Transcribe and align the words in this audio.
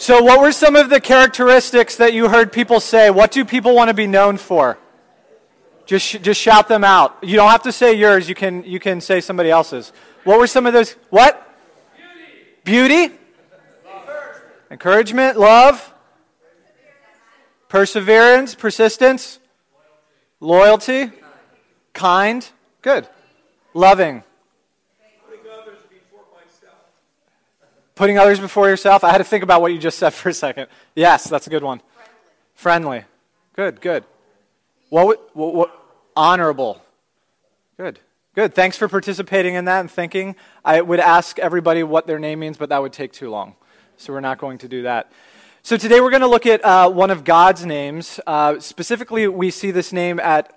So, 0.00 0.22
what 0.22 0.40
were 0.40 0.52
some 0.52 0.76
of 0.76 0.90
the 0.90 1.00
characteristics 1.00 1.96
that 1.96 2.12
you 2.12 2.28
heard 2.28 2.52
people 2.52 2.78
say? 2.78 3.10
What 3.10 3.32
do 3.32 3.44
people 3.44 3.74
want 3.74 3.88
to 3.88 3.94
be 3.94 4.06
known 4.06 4.36
for? 4.36 4.78
Just, 5.86 6.22
just 6.22 6.40
shout 6.40 6.68
them 6.68 6.84
out. 6.84 7.16
You 7.20 7.34
don't 7.34 7.50
have 7.50 7.64
to 7.64 7.72
say 7.72 7.94
yours. 7.94 8.28
You 8.28 8.36
can, 8.36 8.62
you 8.62 8.78
can 8.78 9.00
say 9.00 9.20
somebody 9.20 9.50
else's. 9.50 9.92
What 10.22 10.38
were 10.38 10.46
some 10.46 10.66
of 10.66 10.72
those? 10.72 10.92
What? 11.10 11.44
Beauty. 12.62 13.08
Beauty? 13.08 13.14
Encouragement. 14.70 15.36
Love. 15.36 15.92
Perseverance. 17.68 18.54
Persistence. 18.54 19.40
Loyalty. 20.38 21.10
Kind. 21.92 22.48
Good. 22.82 23.08
Loving. 23.74 24.22
Putting 27.98 28.16
others 28.16 28.38
before 28.38 28.68
yourself. 28.68 29.02
I 29.02 29.10
had 29.10 29.18
to 29.18 29.24
think 29.24 29.42
about 29.42 29.60
what 29.60 29.72
you 29.72 29.78
just 29.78 29.98
said 29.98 30.10
for 30.14 30.28
a 30.28 30.32
second. 30.32 30.68
Yes, 30.94 31.28
that's 31.28 31.48
a 31.48 31.50
good 31.50 31.64
one. 31.64 31.80
Friendly. 32.54 33.02
Good, 33.56 33.80
good. 33.80 34.04
What, 34.88 35.34
what, 35.34 35.52
what 35.52 35.84
honorable. 36.16 36.80
Good. 37.76 37.98
Good. 38.36 38.54
Thanks 38.54 38.76
for 38.76 38.86
participating 38.86 39.56
in 39.56 39.64
that 39.64 39.80
and 39.80 39.90
thinking. 39.90 40.36
I 40.64 40.80
would 40.80 41.00
ask 41.00 41.40
everybody 41.40 41.82
what 41.82 42.06
their 42.06 42.20
name 42.20 42.38
means, 42.38 42.56
but 42.56 42.68
that 42.68 42.80
would 42.80 42.92
take 42.92 43.12
too 43.12 43.30
long. 43.30 43.56
So 43.96 44.12
we're 44.12 44.20
not 44.20 44.38
going 44.38 44.58
to 44.58 44.68
do 44.68 44.82
that. 44.82 45.10
So 45.64 45.76
today 45.76 46.00
we're 46.00 46.10
going 46.10 46.22
to 46.22 46.28
look 46.28 46.46
at 46.46 46.64
uh, 46.64 46.88
one 46.88 47.10
of 47.10 47.24
God's 47.24 47.66
names. 47.66 48.20
Uh, 48.28 48.60
specifically, 48.60 49.26
we 49.26 49.50
see 49.50 49.72
this 49.72 49.92
name 49.92 50.20
at 50.20 50.56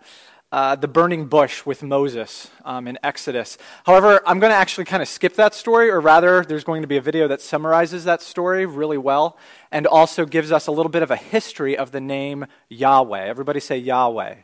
uh, 0.51 0.75
the 0.75 0.87
burning 0.87 1.25
bush 1.25 1.65
with 1.65 1.81
Moses 1.81 2.49
um, 2.65 2.87
in 2.87 2.99
Exodus. 3.03 3.57
However, 3.85 4.21
I'm 4.25 4.39
going 4.39 4.51
to 4.51 4.57
actually 4.57 4.85
kind 4.85 5.01
of 5.01 5.07
skip 5.07 5.35
that 5.35 5.53
story, 5.53 5.89
or 5.89 6.01
rather, 6.01 6.43
there's 6.43 6.63
going 6.63 6.81
to 6.81 6.87
be 6.87 6.97
a 6.97 7.01
video 7.01 7.27
that 7.29 7.41
summarizes 7.41 8.03
that 8.03 8.21
story 8.21 8.65
really 8.65 8.97
well 8.97 9.37
and 9.71 9.87
also 9.87 10.25
gives 10.25 10.51
us 10.51 10.67
a 10.67 10.71
little 10.71 10.89
bit 10.89 11.03
of 11.03 11.11
a 11.11 11.15
history 11.15 11.77
of 11.77 11.91
the 11.91 12.01
name 12.01 12.45
Yahweh. 12.69 13.25
Everybody 13.25 13.59
say 13.59 13.77
Yahweh. 13.77 14.35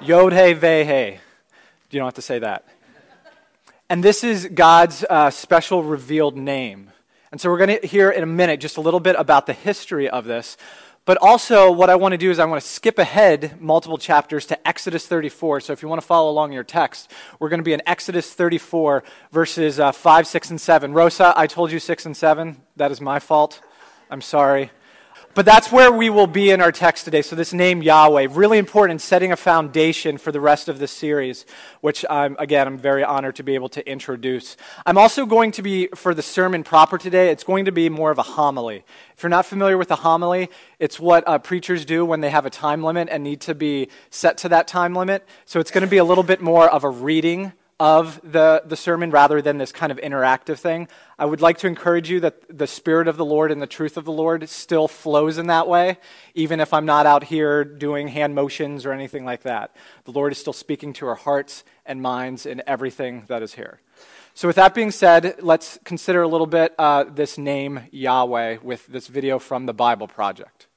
Yahweh. 0.00 0.06
Yod 0.06 0.32
He 0.32 0.52
Ve 0.52 0.84
He. 0.84 1.18
You 1.90 1.98
don't 1.98 2.06
have 2.06 2.14
to 2.14 2.22
say 2.22 2.38
that. 2.38 2.66
And 3.88 4.02
this 4.02 4.24
is 4.24 4.46
God's 4.46 5.04
uh, 5.08 5.30
special 5.30 5.82
revealed 5.82 6.36
name. 6.36 6.90
And 7.30 7.40
so 7.40 7.50
we're 7.50 7.58
going 7.58 7.80
to 7.80 7.86
hear 7.86 8.10
in 8.10 8.22
a 8.22 8.26
minute 8.26 8.60
just 8.60 8.76
a 8.76 8.80
little 8.80 9.00
bit 9.00 9.16
about 9.18 9.46
the 9.46 9.52
history 9.54 10.08
of 10.08 10.24
this. 10.24 10.56
But 11.04 11.18
also, 11.20 11.72
what 11.72 11.90
I 11.90 11.96
want 11.96 12.12
to 12.12 12.18
do 12.18 12.30
is 12.30 12.38
I 12.38 12.44
want 12.44 12.62
to 12.62 12.68
skip 12.68 12.96
ahead 12.96 13.60
multiple 13.60 13.98
chapters 13.98 14.46
to 14.46 14.68
Exodus 14.68 15.04
34. 15.04 15.60
So 15.60 15.72
if 15.72 15.82
you 15.82 15.88
want 15.88 16.00
to 16.00 16.06
follow 16.06 16.30
along 16.30 16.52
your 16.52 16.62
text, 16.62 17.10
we're 17.40 17.48
going 17.48 17.58
to 17.58 17.64
be 17.64 17.72
in 17.72 17.82
Exodus 17.86 18.32
34, 18.32 19.02
verses 19.32 19.80
uh, 19.80 19.90
5, 19.90 20.26
6, 20.28 20.50
and 20.50 20.60
7. 20.60 20.92
Rosa, 20.92 21.34
I 21.36 21.48
told 21.48 21.72
you 21.72 21.80
6 21.80 22.06
and 22.06 22.16
7. 22.16 22.62
That 22.76 22.92
is 22.92 23.00
my 23.00 23.18
fault. 23.18 23.60
I'm 24.10 24.20
sorry. 24.20 24.70
But 25.34 25.46
that's 25.46 25.72
where 25.72 25.90
we 25.90 26.10
will 26.10 26.26
be 26.26 26.50
in 26.50 26.60
our 26.60 26.72
text 26.72 27.06
today. 27.06 27.22
So, 27.22 27.34
this 27.34 27.54
name 27.54 27.82
Yahweh, 27.82 28.28
really 28.32 28.58
important 28.58 28.96
in 28.96 28.98
setting 28.98 29.32
a 29.32 29.36
foundation 29.36 30.18
for 30.18 30.30
the 30.30 30.40
rest 30.40 30.68
of 30.68 30.78
the 30.78 30.86
series, 30.86 31.46
which, 31.80 32.04
I'm, 32.10 32.36
again, 32.38 32.66
I'm 32.66 32.76
very 32.76 33.02
honored 33.02 33.36
to 33.36 33.42
be 33.42 33.54
able 33.54 33.70
to 33.70 33.88
introduce. 33.88 34.58
I'm 34.84 34.98
also 34.98 35.24
going 35.24 35.50
to 35.52 35.62
be, 35.62 35.88
for 35.94 36.12
the 36.12 36.20
sermon 36.20 36.64
proper 36.64 36.98
today, 36.98 37.30
it's 37.30 37.44
going 37.44 37.64
to 37.64 37.72
be 37.72 37.88
more 37.88 38.10
of 38.10 38.18
a 38.18 38.22
homily. 38.22 38.84
If 39.16 39.22
you're 39.22 39.30
not 39.30 39.46
familiar 39.46 39.78
with 39.78 39.90
a 39.90 39.96
homily, 39.96 40.50
it's 40.78 41.00
what 41.00 41.26
uh, 41.26 41.38
preachers 41.38 41.86
do 41.86 42.04
when 42.04 42.20
they 42.20 42.28
have 42.28 42.44
a 42.44 42.50
time 42.50 42.82
limit 42.82 43.08
and 43.10 43.24
need 43.24 43.40
to 43.42 43.54
be 43.54 43.88
set 44.10 44.36
to 44.38 44.50
that 44.50 44.68
time 44.68 44.94
limit. 44.94 45.26
So, 45.46 45.60
it's 45.60 45.70
going 45.70 45.84
to 45.84 45.90
be 45.90 45.96
a 45.96 46.04
little 46.04 46.24
bit 46.24 46.42
more 46.42 46.68
of 46.68 46.84
a 46.84 46.90
reading 46.90 47.54
of 47.80 48.20
the, 48.22 48.62
the 48.64 48.76
sermon 48.76 49.10
rather 49.10 49.42
than 49.42 49.58
this 49.58 49.72
kind 49.72 49.90
of 49.90 49.98
interactive 49.98 50.58
thing. 50.58 50.88
I 51.18 51.24
would 51.24 51.40
like 51.40 51.58
to 51.58 51.66
encourage 51.66 52.10
you 52.10 52.20
that 52.20 52.58
the 52.58 52.66
Spirit 52.66 53.08
of 53.08 53.16
the 53.16 53.24
Lord 53.24 53.50
and 53.50 53.60
the 53.60 53.66
truth 53.66 53.96
of 53.96 54.04
the 54.04 54.12
Lord 54.12 54.48
still 54.48 54.88
flows 54.88 55.38
in 55.38 55.48
that 55.48 55.68
way, 55.68 55.98
even 56.34 56.60
if 56.60 56.72
I'm 56.72 56.86
not 56.86 57.06
out 57.06 57.24
here 57.24 57.64
doing 57.64 58.08
hand 58.08 58.34
motions 58.34 58.86
or 58.86 58.92
anything 58.92 59.24
like 59.24 59.42
that. 59.42 59.74
The 60.04 60.12
Lord 60.12 60.32
is 60.32 60.38
still 60.38 60.52
speaking 60.52 60.92
to 60.94 61.06
our 61.06 61.14
hearts 61.14 61.64
and 61.84 62.00
minds 62.00 62.46
in 62.46 62.62
everything 62.66 63.24
that 63.28 63.42
is 63.42 63.54
here. 63.54 63.80
So, 64.34 64.48
with 64.48 64.56
that 64.56 64.74
being 64.74 64.90
said, 64.90 65.36
let's 65.42 65.78
consider 65.84 66.22
a 66.22 66.28
little 66.28 66.46
bit 66.46 66.74
uh, 66.78 67.04
this 67.04 67.36
name 67.36 67.80
Yahweh 67.90 68.58
with 68.62 68.86
this 68.86 69.06
video 69.06 69.38
from 69.38 69.66
the 69.66 69.74
Bible 69.74 70.08
Project. 70.08 70.68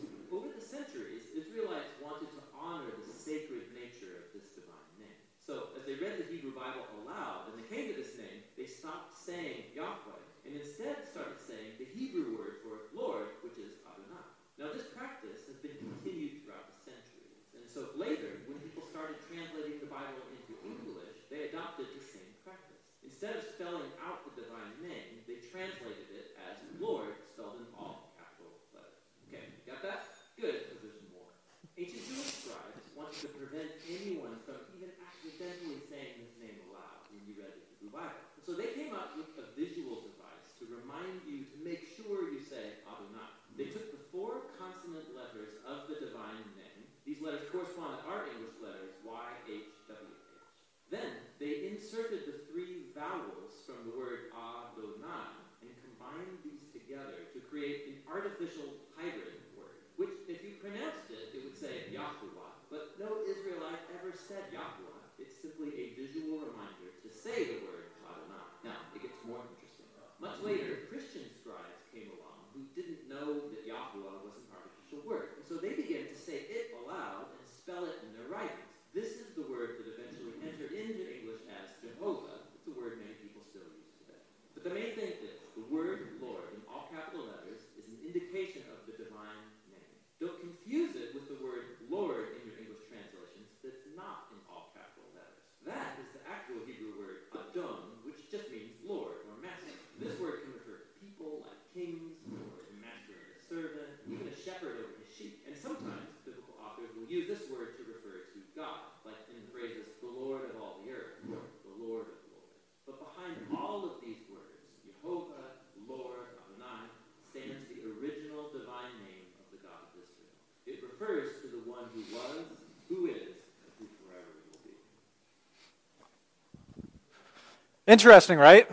Interesting, 127.88 128.38
right? 128.38 128.70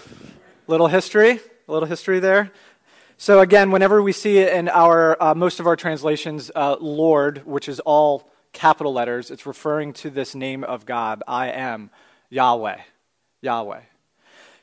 Little 0.67 0.89
history, 0.89 1.39
a 1.69 1.73
little 1.73 1.87
history 1.87 2.19
there. 2.19 2.51
So 3.17 3.39
again, 3.39 3.71
whenever 3.71 4.03
we 4.03 4.11
see 4.11 4.39
it 4.39 4.53
in 4.53 4.69
our 4.69 5.17
uh, 5.23 5.37
most 5.37 5.61
of 5.61 5.69
our 5.69 5.77
translations, 5.77 6.51
uh, 6.53 6.75
Lord, 6.81 7.47
which 7.47 7.69
is 7.69 7.79
all 7.79 8.29
capital 8.53 8.93
letters, 8.93 9.31
it's 9.31 9.47
referring 9.47 9.93
to 9.93 10.11
this 10.11 10.35
name 10.35 10.65
of 10.65 10.85
God. 10.85 11.23
I 11.29 11.51
am 11.51 11.91
Yahweh, 12.31 12.81
Yahweh. 13.41 13.83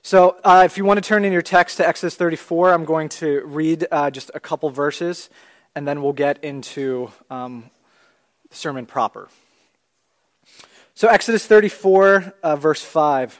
So 0.01 0.35
uh, 0.43 0.63
if 0.65 0.77
you 0.77 0.83
want 0.83 1.01
to 1.01 1.07
turn 1.07 1.23
in 1.23 1.31
your 1.31 1.41
text 1.41 1.77
to 1.77 1.87
Exodus 1.87 2.15
34, 2.15 2.73
I'm 2.73 2.83
going 2.83 3.07
to 3.07 3.45
read 3.45 3.87
uh, 3.89 4.11
just 4.11 4.31
a 4.33 4.41
couple 4.41 4.69
verses, 4.69 5.29
and 5.75 5.87
then 5.87 6.01
we'll 6.01 6.11
get 6.11 6.43
into 6.43 7.09
um, 7.29 7.71
the 8.49 8.55
sermon 8.57 8.85
proper. 8.85 9.29
So 10.93 11.07
Exodus 11.07 11.45
34, 11.45 12.33
uh, 12.43 12.57
verse 12.57 12.81
5. 12.81 13.39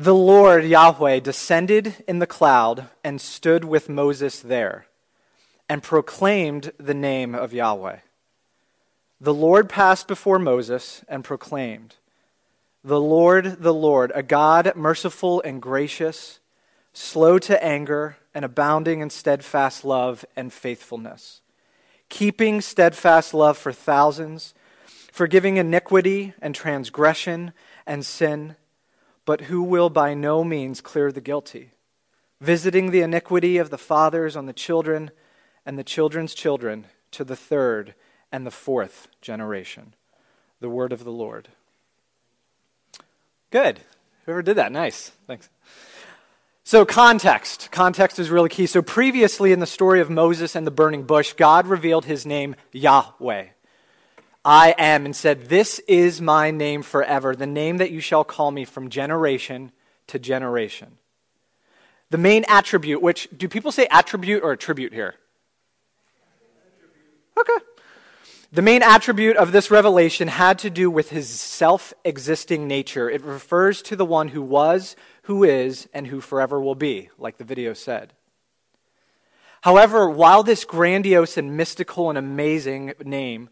The 0.00 0.14
Lord 0.14 0.64
Yahweh 0.64 1.20
descended 1.20 2.02
in 2.08 2.20
the 2.20 2.26
cloud 2.26 2.88
and 3.04 3.20
stood 3.20 3.66
with 3.66 3.90
Moses 3.90 4.40
there 4.40 4.86
and 5.68 5.82
proclaimed 5.82 6.72
the 6.78 6.94
name 6.94 7.34
of 7.34 7.52
Yahweh. 7.52 7.98
The 9.20 9.34
Lord 9.34 9.68
passed 9.68 10.08
before 10.08 10.38
Moses 10.38 11.04
and 11.06 11.22
proclaimed, 11.22 11.96
The 12.82 12.98
Lord, 12.98 13.60
the 13.60 13.74
Lord, 13.74 14.10
a 14.14 14.22
God 14.22 14.72
merciful 14.74 15.42
and 15.42 15.60
gracious, 15.60 16.40
slow 16.94 17.38
to 17.40 17.62
anger, 17.62 18.16
and 18.34 18.42
abounding 18.42 19.00
in 19.00 19.10
steadfast 19.10 19.84
love 19.84 20.24
and 20.34 20.50
faithfulness, 20.50 21.42
keeping 22.08 22.62
steadfast 22.62 23.34
love 23.34 23.58
for 23.58 23.70
thousands, 23.70 24.54
forgiving 25.12 25.58
iniquity 25.58 26.32
and 26.40 26.54
transgression 26.54 27.52
and 27.86 28.06
sin 28.06 28.56
but 29.24 29.42
who 29.42 29.62
will 29.62 29.90
by 29.90 30.14
no 30.14 30.42
means 30.44 30.80
clear 30.80 31.12
the 31.12 31.20
guilty, 31.20 31.72
visiting 32.40 32.90
the 32.90 33.02
iniquity 33.02 33.58
of 33.58 33.70
the 33.70 33.78
fathers 33.78 34.36
on 34.36 34.46
the 34.46 34.52
children 34.52 35.10
and 35.64 35.78
the 35.78 35.84
children's 35.84 36.34
children 36.34 36.86
to 37.10 37.24
the 37.24 37.36
third 37.36 37.94
and 38.32 38.46
the 38.46 38.50
fourth 38.50 39.08
generation. 39.20 39.94
The 40.60 40.70
word 40.70 40.92
of 40.92 41.04
the 41.04 41.12
Lord. 41.12 41.48
Good. 43.50 43.80
Whoever 44.24 44.42
did 44.42 44.56
that, 44.56 44.72
nice. 44.72 45.10
Thanks. 45.26 45.48
So, 46.62 46.84
context. 46.84 47.70
Context 47.72 48.18
is 48.18 48.30
really 48.30 48.48
key. 48.48 48.66
So, 48.66 48.82
previously 48.82 49.50
in 49.50 49.58
the 49.58 49.66
story 49.66 50.00
of 50.00 50.08
Moses 50.10 50.54
and 50.54 50.66
the 50.66 50.70
burning 50.70 51.02
bush, 51.02 51.32
God 51.32 51.66
revealed 51.66 52.04
his 52.04 52.24
name 52.24 52.54
Yahweh. 52.72 53.46
I 54.44 54.74
am, 54.78 55.04
and 55.04 55.14
said, 55.14 55.46
This 55.46 55.80
is 55.80 56.20
my 56.20 56.50
name 56.50 56.82
forever, 56.82 57.36
the 57.36 57.46
name 57.46 57.76
that 57.78 57.90
you 57.90 58.00
shall 58.00 58.24
call 58.24 58.50
me 58.50 58.64
from 58.64 58.88
generation 58.88 59.72
to 60.06 60.18
generation. 60.18 60.98
The 62.10 62.18
main 62.18 62.44
attribute, 62.48 63.02
which, 63.02 63.28
do 63.36 63.48
people 63.48 63.70
say 63.70 63.86
attribute 63.90 64.42
or 64.42 64.52
attribute 64.52 64.92
here? 64.92 65.14
Okay. 67.38 67.64
The 68.52 68.62
main 68.62 68.82
attribute 68.82 69.36
of 69.36 69.52
this 69.52 69.70
revelation 69.70 70.26
had 70.26 70.58
to 70.60 70.70
do 70.70 70.90
with 70.90 71.10
his 71.10 71.28
self 71.28 71.94
existing 72.04 72.66
nature. 72.66 73.08
It 73.08 73.22
refers 73.22 73.80
to 73.82 73.94
the 73.94 74.04
one 74.04 74.28
who 74.28 74.42
was, 74.42 74.96
who 75.22 75.44
is, 75.44 75.88
and 75.94 76.08
who 76.08 76.20
forever 76.20 76.60
will 76.60 76.74
be, 76.74 77.10
like 77.16 77.36
the 77.36 77.44
video 77.44 77.74
said. 77.74 78.12
However, 79.60 80.10
while 80.10 80.42
this 80.42 80.64
grandiose 80.64 81.36
and 81.36 81.56
mystical 81.56 82.08
and 82.08 82.18
amazing 82.18 82.94
name 83.04 83.50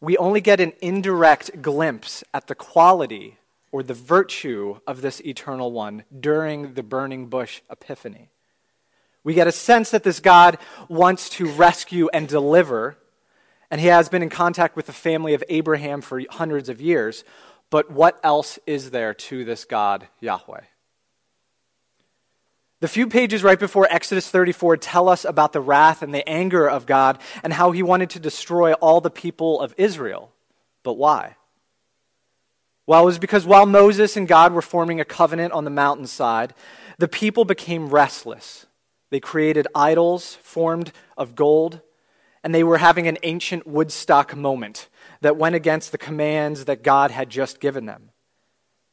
we 0.00 0.16
only 0.16 0.40
get 0.40 0.60
an 0.60 0.72
indirect 0.80 1.60
glimpse 1.60 2.22
at 2.32 2.46
the 2.46 2.54
quality 2.54 3.38
or 3.72 3.82
the 3.82 3.94
virtue 3.94 4.80
of 4.86 5.02
this 5.02 5.20
eternal 5.22 5.72
one 5.72 6.04
during 6.18 6.74
the 6.74 6.82
burning 6.82 7.26
bush 7.26 7.60
epiphany. 7.70 8.30
We 9.24 9.34
get 9.34 9.46
a 9.46 9.52
sense 9.52 9.90
that 9.90 10.04
this 10.04 10.20
God 10.20 10.58
wants 10.88 11.28
to 11.30 11.46
rescue 11.46 12.08
and 12.12 12.28
deliver, 12.28 12.96
and 13.70 13.80
he 13.80 13.88
has 13.88 14.08
been 14.08 14.22
in 14.22 14.30
contact 14.30 14.76
with 14.76 14.86
the 14.86 14.92
family 14.92 15.34
of 15.34 15.44
Abraham 15.48 16.00
for 16.00 16.22
hundreds 16.30 16.68
of 16.68 16.80
years. 16.80 17.24
But 17.68 17.90
what 17.90 18.18
else 18.22 18.58
is 18.66 18.90
there 18.90 19.12
to 19.12 19.44
this 19.44 19.64
God, 19.64 20.08
Yahweh? 20.20 20.62
The 22.80 22.88
few 22.88 23.08
pages 23.08 23.42
right 23.42 23.58
before 23.58 23.88
Exodus 23.90 24.30
34 24.30 24.76
tell 24.76 25.08
us 25.08 25.24
about 25.24 25.52
the 25.52 25.60
wrath 25.60 26.00
and 26.00 26.14
the 26.14 26.28
anger 26.28 26.68
of 26.68 26.86
God 26.86 27.18
and 27.42 27.52
how 27.52 27.72
he 27.72 27.82
wanted 27.82 28.10
to 28.10 28.20
destroy 28.20 28.72
all 28.74 29.00
the 29.00 29.10
people 29.10 29.60
of 29.60 29.74
Israel. 29.76 30.32
But 30.84 30.94
why? 30.94 31.36
Well, 32.86 33.02
it 33.02 33.06
was 33.06 33.18
because 33.18 33.44
while 33.44 33.66
Moses 33.66 34.16
and 34.16 34.28
God 34.28 34.52
were 34.52 34.62
forming 34.62 35.00
a 35.00 35.04
covenant 35.04 35.52
on 35.52 35.64
the 35.64 35.70
mountainside, 35.70 36.54
the 36.98 37.08
people 37.08 37.44
became 37.44 37.90
restless. 37.90 38.66
They 39.10 39.20
created 39.20 39.66
idols 39.74 40.36
formed 40.36 40.92
of 41.16 41.34
gold, 41.34 41.80
and 42.44 42.54
they 42.54 42.64
were 42.64 42.78
having 42.78 43.08
an 43.08 43.18
ancient 43.24 43.66
Woodstock 43.66 44.36
moment 44.36 44.88
that 45.20 45.36
went 45.36 45.56
against 45.56 45.90
the 45.90 45.98
commands 45.98 46.66
that 46.66 46.84
God 46.84 47.10
had 47.10 47.28
just 47.28 47.60
given 47.60 47.86
them. 47.86 48.10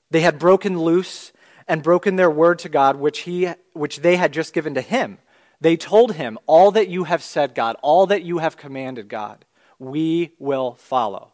They 0.10 0.22
had 0.22 0.40
broken 0.40 0.80
loose 0.80 1.32
and 1.68 1.84
broken 1.84 2.16
their 2.16 2.30
word 2.30 2.60
to 2.60 2.70
God, 2.70 2.98
which, 2.98 3.20
he, 3.20 3.50
which 3.74 4.02
they 4.02 4.16
had 4.18 4.34
just 4.34 4.54
given 4.54 4.74
to 4.76 4.82
him. 4.82 5.18
They 5.62 5.78
told 5.78 6.14
him, 6.14 6.38
All 6.46 6.72
that 6.72 6.90
you 6.90 7.06
have 7.06 7.24
said, 7.24 7.56
God, 7.56 7.76
all 7.82 8.08
that 8.08 8.24
you 8.24 8.40
have 8.40 8.58
commanded, 8.58 9.08
God, 9.08 9.46
we 9.80 10.34
will 10.40 10.76
follow. 10.76 11.32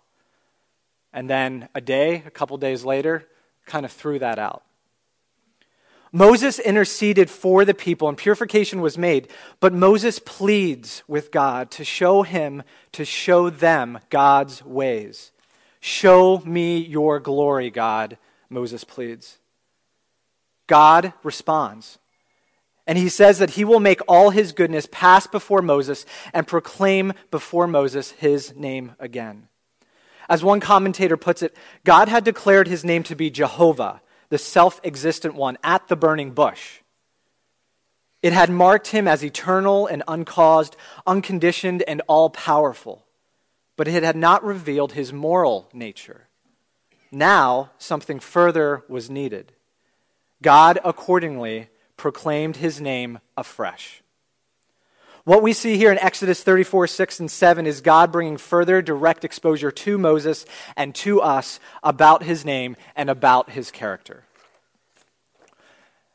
And 1.13 1.29
then 1.29 1.67
a 1.75 1.81
day, 1.81 2.23
a 2.25 2.31
couple 2.31 2.57
days 2.57 2.85
later, 2.85 3.27
kind 3.65 3.85
of 3.85 3.91
threw 3.91 4.19
that 4.19 4.39
out. 4.39 4.63
Moses 6.13 6.59
interceded 6.59 7.29
for 7.29 7.63
the 7.63 7.73
people 7.73 8.09
and 8.09 8.17
purification 8.17 8.81
was 8.81 8.97
made, 8.97 9.29
but 9.61 9.73
Moses 9.73 10.19
pleads 10.19 11.03
with 11.07 11.31
God 11.31 11.71
to 11.71 11.85
show 11.85 12.23
him, 12.23 12.63
to 12.91 13.05
show 13.05 13.49
them 13.49 13.99
God's 14.09 14.63
ways. 14.63 15.31
Show 15.79 16.39
me 16.45 16.79
your 16.79 17.19
glory, 17.19 17.69
God, 17.69 18.17
Moses 18.49 18.83
pleads. 18.83 19.39
God 20.71 21.11
responds. 21.21 21.99
And 22.87 22.97
he 22.97 23.09
says 23.09 23.39
that 23.39 23.51
he 23.51 23.65
will 23.65 23.81
make 23.81 23.99
all 24.07 24.29
his 24.29 24.53
goodness 24.53 24.87
pass 24.89 25.27
before 25.27 25.61
Moses 25.61 26.05
and 26.33 26.47
proclaim 26.47 27.11
before 27.29 27.67
Moses 27.67 28.11
his 28.11 28.55
name 28.55 28.95
again. 28.97 29.49
As 30.29 30.45
one 30.45 30.61
commentator 30.61 31.17
puts 31.17 31.43
it, 31.43 31.57
God 31.83 32.07
had 32.07 32.23
declared 32.23 32.69
his 32.69 32.85
name 32.85 33.03
to 33.03 33.17
be 33.17 33.29
Jehovah, 33.29 34.01
the 34.29 34.37
self 34.37 34.79
existent 34.85 35.35
one, 35.35 35.57
at 35.61 35.89
the 35.89 35.97
burning 35.97 36.31
bush. 36.31 36.79
It 38.23 38.31
had 38.31 38.49
marked 38.49 38.87
him 38.87 39.09
as 39.09 39.25
eternal 39.25 39.87
and 39.87 40.03
uncaused, 40.07 40.77
unconditioned, 41.05 41.83
and 41.85 42.01
all 42.07 42.29
powerful, 42.29 43.05
but 43.75 43.89
it 43.89 44.03
had 44.03 44.15
not 44.15 44.41
revealed 44.41 44.93
his 44.93 45.11
moral 45.11 45.67
nature. 45.73 46.29
Now, 47.11 47.71
something 47.77 48.21
further 48.21 48.85
was 48.87 49.09
needed. 49.09 49.51
God 50.41 50.79
accordingly 50.83 51.69
proclaimed 51.97 52.57
his 52.57 52.81
name 52.81 53.19
afresh. 53.37 54.01
What 55.23 55.43
we 55.43 55.53
see 55.53 55.77
here 55.77 55.91
in 55.91 55.99
Exodus 55.99 56.41
34, 56.41 56.87
6, 56.87 57.19
and 57.19 57.29
7 57.29 57.67
is 57.67 57.81
God 57.81 58.11
bringing 58.11 58.37
further 58.37 58.81
direct 58.81 59.23
exposure 59.23 59.69
to 59.69 59.97
Moses 59.99 60.45
and 60.75 60.95
to 60.95 61.21
us 61.21 61.59
about 61.83 62.23
his 62.23 62.43
name 62.43 62.75
and 62.95 63.07
about 63.07 63.51
his 63.51 63.69
character. 63.69 64.23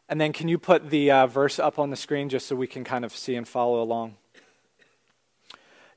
And 0.08 0.20
then, 0.20 0.32
can 0.32 0.48
you 0.48 0.58
put 0.58 0.90
the 0.90 1.10
uh, 1.10 1.26
verse 1.28 1.58
up 1.58 1.78
on 1.78 1.90
the 1.90 1.96
screen 1.96 2.28
just 2.28 2.46
so 2.46 2.56
we 2.56 2.66
can 2.66 2.82
kind 2.82 3.04
of 3.04 3.14
see 3.14 3.36
and 3.36 3.46
follow 3.46 3.80
along? 3.80 4.16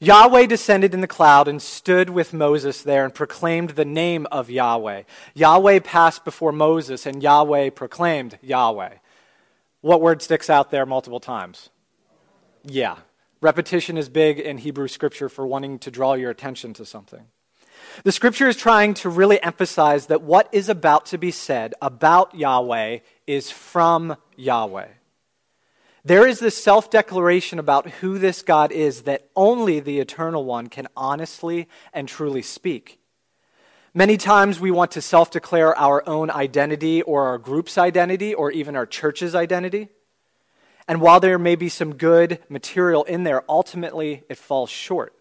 Yahweh 0.01 0.46
descended 0.46 0.94
in 0.94 1.01
the 1.01 1.08
cloud 1.08 1.50
and 1.50 1.62
stood 1.62 2.10
with 2.10 2.34
Moses 2.34 2.82
there 2.82 3.03
and 3.03 3.13
proclaimed 3.13 3.72
the 3.72 3.84
name 3.84 4.27
of 4.32 4.50
Yahweh. 4.50 5.03
Yahweh 5.34 5.79
passed 5.79 6.24
before 6.24 6.53
Moses 6.53 7.06
and 7.06 7.22
Yahweh 7.22 7.72
proclaimed 7.72 8.39
Yahweh. 8.41 8.94
What 9.82 10.01
word 10.01 10.22
sticks 10.22 10.50
out 10.50 10.72
there 10.72 10.86
multiple 10.86 11.20
times? 11.20 11.70
Yeah. 12.63 12.98
Repetition 13.41 13.98
is 13.98 14.08
big 14.08 14.39
in 14.39 14.60
Hebrew 14.60 14.88
scripture 14.88 15.27
for 15.27 15.46
wanting 15.46 15.79
to 15.79 15.91
draw 15.91 16.13
your 16.13 16.32
attention 16.32 16.74
to 16.75 16.86
something. 16.86 17.25
The 18.03 18.12
scripture 18.13 18.48
is 18.48 18.56
trying 18.56 18.94
to 18.96 19.10
really 19.10 19.41
emphasize 19.44 20.08
that 20.08 20.22
what 20.22 20.48
is 20.53 20.70
about 20.70 21.08
to 21.08 21.18
be 21.18 21.32
said 21.32 21.74
about 21.82 22.36
Yahweh 22.36 23.00
is 23.27 23.51
from 23.51 24.15
Yahweh. 24.38 24.88
There 26.06 26.25
is 26.25 26.39
this 26.39 26.62
self 26.62 26.89
declaration 26.89 27.60
about 27.60 27.89
who 27.89 28.18
this 28.18 28.41
God 28.41 28.72
is 28.72 29.03
that 29.03 29.29
only 29.36 29.79
the 29.79 30.00
Eternal 30.00 30.46
One 30.46 30.68
can 30.68 30.88
honestly 30.96 31.68
and 31.94 32.08
truly 32.08 32.41
speak. 32.41 33.00
Many 33.94 34.18
times 34.18 34.60
we 34.60 34.72
want 34.72 34.91
to 34.91 35.01
self 35.01 35.32
declare 35.32 35.77
our 35.77 36.08
own 36.08 36.29
identity 36.29 37.01
or 37.01 37.27
our 37.27 37.38
group's 37.38 37.77
identity 37.77 38.34
or 38.34 38.51
even 38.51 38.75
our 38.75 38.86
church's 38.86 39.36
identity. 39.36 39.89
And 40.88 41.01
while 41.01 41.20
there 41.20 41.38
may 41.38 41.56
be 41.56 41.70
some 41.70 41.96
good 41.96 42.39
material 42.50 43.03
in 43.03 43.24
there, 43.24 43.44
ultimately 43.50 44.24
it 44.29 44.38
falls 44.38 44.70
short 44.70 45.13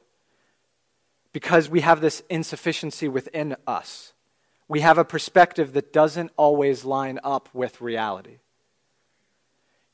because 1.32 1.68
we 1.68 1.80
have 1.80 2.00
this 2.00 2.22
insufficiency 2.30 3.08
within 3.08 3.56
us. 3.66 4.12
we 4.68 4.80
have 4.80 4.98
a 4.98 5.04
perspective 5.04 5.72
that 5.72 5.92
doesn't 5.92 6.30
always 6.36 6.84
line 6.84 7.18
up 7.24 7.48
with 7.54 7.80
reality. 7.80 8.38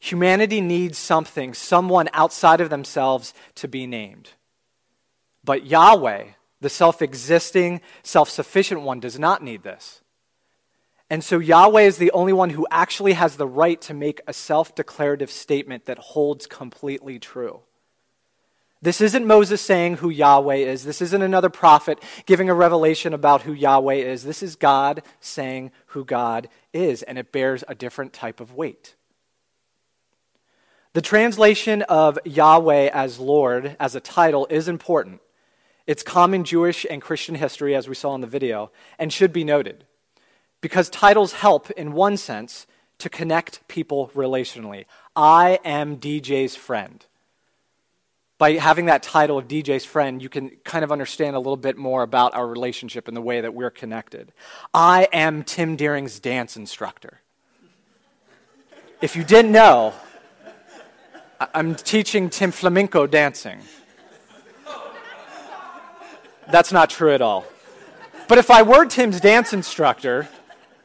Humanity 0.04 0.60
needs 0.60 0.98
something, 0.98 1.54
someone 1.54 2.10
outside 2.12 2.60
of 2.60 2.68
themselves 2.68 3.32
to 3.54 3.66
be 3.66 3.86
named. 3.86 4.32
But 5.42 5.64
Yahweh, 5.64 6.24
the 6.60 6.68
self 6.68 7.00
existing, 7.00 7.80
self 8.02 8.28
sufficient 8.28 8.82
one, 8.82 9.00
does 9.00 9.18
not 9.18 9.42
need 9.42 9.62
this. 9.62 10.02
And 11.08 11.24
so 11.24 11.38
Yahweh 11.38 11.80
is 11.80 11.96
the 11.96 12.10
only 12.10 12.34
one 12.34 12.50
who 12.50 12.66
actually 12.70 13.14
has 13.14 13.36
the 13.36 13.46
right 13.46 13.80
to 13.80 13.94
make 13.94 14.20
a 14.26 14.34
self 14.34 14.74
declarative 14.74 15.30
statement 15.30 15.86
that 15.86 15.96
holds 15.96 16.46
completely 16.46 17.18
true. 17.18 17.60
This 18.82 19.00
isn't 19.00 19.26
Moses 19.26 19.62
saying 19.62 19.96
who 19.96 20.10
Yahweh 20.10 20.56
is. 20.56 20.84
This 20.84 21.00
isn't 21.00 21.22
another 21.22 21.48
prophet 21.48 21.98
giving 22.26 22.50
a 22.50 22.54
revelation 22.54 23.14
about 23.14 23.40
who 23.40 23.54
Yahweh 23.54 23.94
is. 23.94 24.24
This 24.24 24.42
is 24.42 24.54
God 24.54 25.02
saying 25.20 25.70
who 25.86 26.04
God 26.04 26.50
is, 26.74 27.02
and 27.02 27.16
it 27.16 27.32
bears 27.32 27.64
a 27.66 27.74
different 27.74 28.12
type 28.12 28.38
of 28.38 28.52
weight. 28.52 28.96
The 30.94 31.02
translation 31.02 31.82
of 31.82 32.18
Yahweh 32.24 32.88
as 32.92 33.18
Lord, 33.18 33.76
as 33.78 33.94
a 33.94 34.00
title, 34.00 34.46
is 34.48 34.66
important. 34.68 35.20
It's 35.86 36.02
common 36.02 36.44
Jewish 36.44 36.86
and 36.88 37.02
Christian 37.02 37.34
history, 37.34 37.74
as 37.74 37.86
we 37.88 37.94
saw 37.94 38.14
in 38.14 38.22
the 38.22 38.26
video, 38.26 38.72
and 38.98 39.12
should 39.12 39.32
be 39.32 39.44
noted. 39.44 39.84
Because 40.62 40.88
titles 40.88 41.34
help, 41.34 41.70
in 41.72 41.92
one 41.92 42.16
sense, 42.16 42.66
to 42.98 43.10
connect 43.10 43.68
people 43.68 44.10
relationally. 44.14 44.86
I 45.14 45.58
am 45.62 45.98
DJ's 45.98 46.56
friend 46.56 47.04
by 48.38 48.52
having 48.54 48.86
that 48.86 49.02
title 49.02 49.38
of 49.38 49.46
DJ's 49.46 49.84
friend, 49.84 50.20
you 50.20 50.28
can 50.28 50.50
kind 50.64 50.84
of 50.84 50.90
understand 50.90 51.36
a 51.36 51.38
little 51.38 51.56
bit 51.56 51.76
more 51.76 52.02
about 52.02 52.34
our 52.34 52.46
relationship 52.46 53.06
and 53.06 53.16
the 53.16 53.22
way 53.22 53.40
that 53.40 53.54
we're 53.54 53.70
connected. 53.70 54.32
I 54.72 55.08
am 55.12 55.44
Tim 55.44 55.76
Deering's 55.76 56.18
dance 56.18 56.56
instructor. 56.56 57.20
If 59.00 59.14
you 59.14 59.24
didn't 59.24 59.52
know, 59.52 59.94
I'm 61.40 61.74
teaching 61.74 62.30
Tim 62.30 62.50
flamenco 62.50 63.06
dancing. 63.06 63.60
That's 66.50 66.72
not 66.72 66.90
true 66.90 67.12
at 67.12 67.22
all. 67.22 67.44
But 68.28 68.38
if 68.38 68.50
I 68.50 68.62
were 68.62 68.86
Tim's 68.86 69.20
dance 69.20 69.52
instructor, 69.52 70.28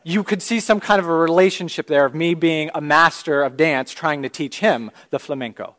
you 0.03 0.24
could 0.24 0.41
see 0.41 0.60
some 0.60 0.79
kind 0.79 1.00
of 1.00 1.08
a 1.08 1.13
relationship 1.13 1.88
there 1.88 2.06
of 2.06 2.15
me 2.15 2.34
being 2.34 2.72
a 2.74 2.82
master 2.82 3.44
of 3.44 3.58
dance 3.58 3.91
trying 3.91 4.24
to 4.24 4.29
teach 4.29 4.60
him 4.60 4.91
the 5.10 5.20
flamenco. 5.20 5.75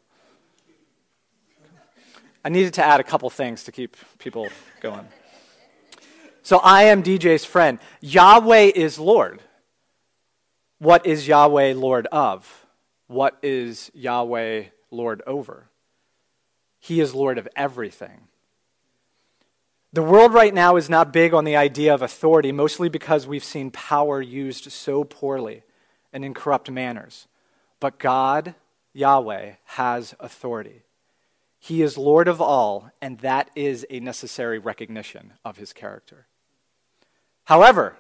I 2.45 2.49
needed 2.49 2.75
to 2.75 2.85
add 2.85 3.01
a 3.01 3.05
couple 3.05 3.29
things 3.29 3.65
to 3.65 3.73
keep 3.73 3.97
people 4.19 4.49
going. 4.81 5.07
So 6.43 6.59
I 6.59 6.85
am 6.85 7.03
DJ's 7.03 7.45
friend. 7.45 7.79
Yahweh 8.01 8.73
is 8.75 8.99
Lord. 8.99 9.43
What 10.79 11.05
is 11.05 11.29
Yahweh 11.29 11.75
Lord 11.77 12.07
of? 12.07 12.60
What 13.11 13.39
is 13.43 13.91
Yahweh 13.93 14.67
Lord 14.93 15.21
over? 15.27 15.67
He 16.79 17.01
is 17.01 17.13
Lord 17.13 17.39
of 17.39 17.49
everything. 17.57 18.29
The 19.93 20.05
world 20.05 20.33
right 20.33 20.55
now 20.55 20.77
is 20.77 20.89
not 20.89 21.13
big 21.13 21.35
on 21.35 21.43
the 21.43 21.57
idea 21.57 21.93
of 21.93 22.03
authority, 22.03 22.53
mostly 22.53 22.89
because 22.89 23.27
we've 23.27 23.43
seen 23.43 23.73
power 23.73 24.23
used 24.23 24.71
so 24.71 25.03
poorly 25.03 25.65
and 26.13 26.25
in 26.25 26.35
corrupt 26.35 26.71
manners. 26.71 27.27
But 27.81 27.99
God, 27.99 28.55
Yahweh, 28.93 29.55
has 29.65 30.15
authority. 30.21 30.85
He 31.59 31.83
is 31.83 31.99
Lord 31.99 32.29
of 32.29 32.41
all, 32.41 32.93
and 33.03 33.19
that 33.19 33.51
is 33.57 33.85
a 33.91 33.99
necessary 33.99 34.61
recognition 34.61 35.33
of 35.45 35.57
his 35.57 35.73
character. 35.73 36.29
However, 37.47 37.97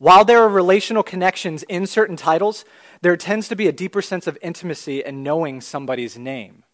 while 0.00 0.24
there 0.24 0.42
are 0.42 0.48
relational 0.48 1.02
connections 1.02 1.62
in 1.64 1.86
certain 1.86 2.16
titles, 2.16 2.64
there 3.02 3.18
tends 3.18 3.48
to 3.48 3.54
be 3.54 3.68
a 3.68 3.72
deeper 3.72 4.00
sense 4.00 4.26
of 4.26 4.38
intimacy 4.40 5.04
in 5.04 5.22
knowing 5.22 5.60
somebody's 5.60 6.16
name. 6.16 6.64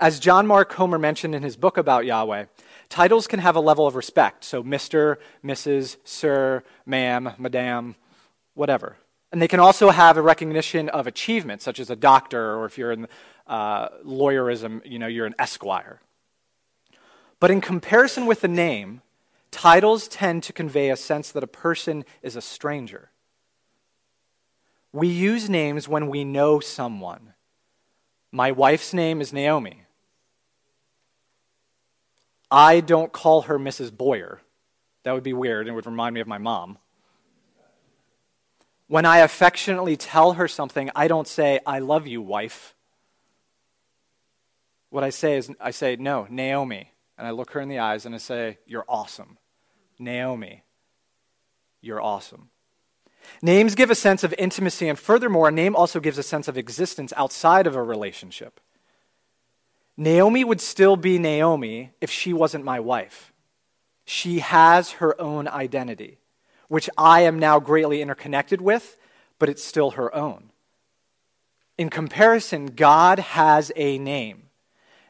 As 0.00 0.18
John 0.18 0.46
Mark 0.46 0.70
Comer 0.70 0.98
mentioned 0.98 1.34
in 1.34 1.42
his 1.42 1.58
book 1.58 1.76
about 1.76 2.06
Yahweh, 2.06 2.46
titles 2.88 3.26
can 3.26 3.40
have 3.40 3.54
a 3.54 3.60
level 3.60 3.86
of 3.86 3.96
respect. 3.96 4.44
So, 4.44 4.64
Mr., 4.64 5.18
Mrs., 5.44 5.98
Sir, 6.04 6.62
Ma'am, 6.86 7.34
Madame, 7.36 7.96
whatever. 8.54 8.96
And 9.30 9.42
they 9.42 9.48
can 9.48 9.60
also 9.60 9.90
have 9.90 10.16
a 10.16 10.22
recognition 10.22 10.88
of 10.88 11.06
achievement, 11.06 11.60
such 11.60 11.78
as 11.78 11.90
a 11.90 11.96
doctor, 11.96 12.56
or 12.56 12.64
if 12.64 12.78
you're 12.78 12.92
in 12.92 13.08
uh, 13.46 13.90
lawyerism, 14.06 14.80
you 14.86 14.98
know, 14.98 15.06
you're 15.06 15.26
an 15.26 15.34
esquire. 15.38 16.00
But 17.40 17.50
in 17.50 17.60
comparison 17.60 18.24
with 18.24 18.40
the 18.40 18.48
name, 18.48 19.02
titles 19.56 20.06
tend 20.06 20.42
to 20.42 20.52
convey 20.52 20.90
a 20.90 20.96
sense 20.96 21.32
that 21.32 21.42
a 21.42 21.46
person 21.46 22.04
is 22.20 22.36
a 22.36 22.42
stranger. 22.42 23.10
We 24.92 25.08
use 25.08 25.48
names 25.48 25.88
when 25.88 26.08
we 26.08 26.24
know 26.24 26.60
someone. 26.60 27.32
My 28.30 28.52
wife's 28.52 28.92
name 28.92 29.22
is 29.22 29.32
Naomi. 29.32 29.84
I 32.50 32.80
don't 32.80 33.12
call 33.12 33.42
her 33.42 33.58
Mrs. 33.58 33.96
Boyer. 33.96 34.42
That 35.04 35.12
would 35.12 35.22
be 35.22 35.32
weird 35.32 35.66
and 35.66 35.74
would 35.74 35.86
remind 35.86 36.14
me 36.14 36.20
of 36.20 36.26
my 36.26 36.38
mom. 36.38 36.76
When 38.88 39.06
I 39.06 39.18
affectionately 39.18 39.96
tell 39.96 40.34
her 40.34 40.48
something, 40.48 40.90
I 40.94 41.08
don't 41.08 41.26
say, 41.26 41.60
I 41.64 41.78
love 41.78 42.06
you, 42.06 42.20
wife. 42.20 42.74
What 44.90 45.02
I 45.02 45.08
say 45.08 45.38
is, 45.38 45.50
I 45.58 45.70
say, 45.70 45.96
no, 45.96 46.26
Naomi. 46.28 46.92
And 47.16 47.26
I 47.26 47.30
look 47.30 47.52
her 47.52 47.60
in 47.60 47.70
the 47.70 47.78
eyes 47.78 48.04
and 48.04 48.14
I 48.14 48.18
say, 48.18 48.58
You're 48.66 48.84
awesome. 48.86 49.38
Naomi, 49.98 50.62
you're 51.80 52.00
awesome. 52.00 52.50
Names 53.42 53.74
give 53.74 53.90
a 53.90 53.94
sense 53.94 54.22
of 54.22 54.34
intimacy, 54.38 54.88
and 54.88 54.98
furthermore, 54.98 55.48
a 55.48 55.52
name 55.52 55.74
also 55.74 56.00
gives 56.00 56.18
a 56.18 56.22
sense 56.22 56.48
of 56.48 56.56
existence 56.56 57.12
outside 57.16 57.66
of 57.66 57.74
a 57.74 57.82
relationship. 57.82 58.60
Naomi 59.96 60.44
would 60.44 60.60
still 60.60 60.96
be 60.96 61.18
Naomi 61.18 61.92
if 62.00 62.10
she 62.10 62.32
wasn't 62.32 62.64
my 62.64 62.78
wife. 62.78 63.32
She 64.04 64.38
has 64.38 64.92
her 64.92 65.20
own 65.20 65.48
identity, 65.48 66.18
which 66.68 66.88
I 66.96 67.22
am 67.22 67.38
now 67.38 67.58
greatly 67.58 68.02
interconnected 68.02 68.60
with, 68.60 68.96
but 69.38 69.48
it's 69.48 69.64
still 69.64 69.92
her 69.92 70.14
own. 70.14 70.50
In 71.76 71.90
comparison, 71.90 72.66
God 72.66 73.18
has 73.18 73.72
a 73.74 73.98
name 73.98 74.46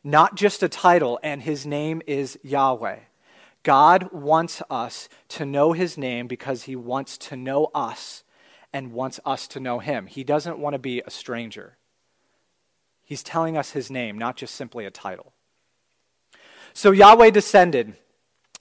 not 0.07 0.37
just 0.37 0.63
a 0.63 0.69
title, 0.69 1.19
and 1.21 1.43
his 1.43 1.67
name 1.67 2.01
is 2.07 2.39
Yahweh. 2.45 3.01
God 3.67 4.13
wants 4.13 4.63
us 4.71 5.09
to 5.31 5.45
know 5.45 5.73
his 5.73 5.99
name 5.99 6.29
because 6.29 6.63
he 6.63 6.77
wants 6.77 7.19
to 7.19 7.35
know 7.35 7.73
us 7.75 8.23
and 8.73 8.93
wants 8.93 9.19
us 9.25 9.49
to 9.49 9.59
know 9.59 9.81
him. 9.81 10.07
He 10.07 10.23
doesn't 10.23 10.61
want 10.61 10.75
to 10.75 10.79
be 10.79 11.03
a 11.05 11.11
stranger. 11.11 11.77
He's 13.03 13.25
telling 13.25 13.57
us 13.57 13.73
his 13.73 13.91
name, 13.91 14.19
not 14.19 14.37
just 14.37 14.55
simply 14.55 14.85
a 14.85 14.91
title. 14.93 15.33
So 16.75 16.93
Yahweh 16.93 17.31
descended. 17.31 17.97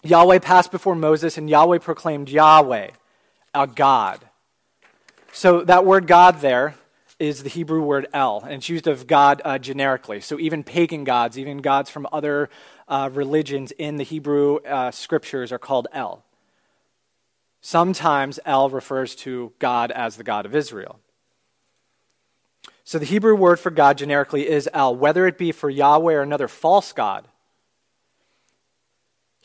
Yahweh 0.02 0.40
passed 0.40 0.72
before 0.72 0.96
Moses, 0.96 1.38
and 1.38 1.52
Yahweh 1.52 1.78
proclaimed 1.78 2.30
Yahweh, 2.30 2.90
a 3.54 3.68
God. 3.68 4.28
So 5.32 5.64
that 5.66 5.86
word 5.86 6.08
God 6.08 6.42
there 6.42 6.74
is 7.20 7.44
the 7.44 7.50
Hebrew 7.50 7.84
word 7.84 8.08
El, 8.12 8.42
and 8.42 8.54
it's 8.54 8.70
used 8.70 8.88
of 8.88 9.06
God 9.06 9.40
uh, 9.46 9.60
generically. 9.60 10.20
So 10.20 10.40
even 10.40 10.64
pagan 10.64 11.04
gods, 11.04 11.38
even 11.38 11.60
gods 11.60 11.92
from 11.92 12.08
other 12.12 12.50
uh, 12.88 13.10
religions 13.12 13.72
in 13.72 13.98
the 13.98 14.04
Hebrew 14.04 14.58
uh, 14.58 14.92
scriptures 14.92 15.52
are 15.52 15.60
called 15.60 15.88
El. 15.92 16.24
Sometimes 17.62 18.40
El 18.46 18.70
refers 18.70 19.16
to 19.18 19.54
God 19.60 19.92
as 19.92 20.18
the 20.18 20.24
God 20.24 20.46
of 20.46 20.56
Israel. 20.56 21.00
So 22.84 23.00
the 23.00 23.06
Hebrew 23.06 23.36
word 23.36 23.60
for 23.60 23.72
God 23.72 23.98
generically 23.98 24.48
is 24.48 24.70
El, 24.72 24.96
whether 24.96 25.26
it 25.26 25.40
be 25.40 25.52
for 25.52 25.70
Yahweh 25.70 26.14
or 26.14 26.22
another 26.22 26.48
false 26.48 26.94
God. 26.94 27.28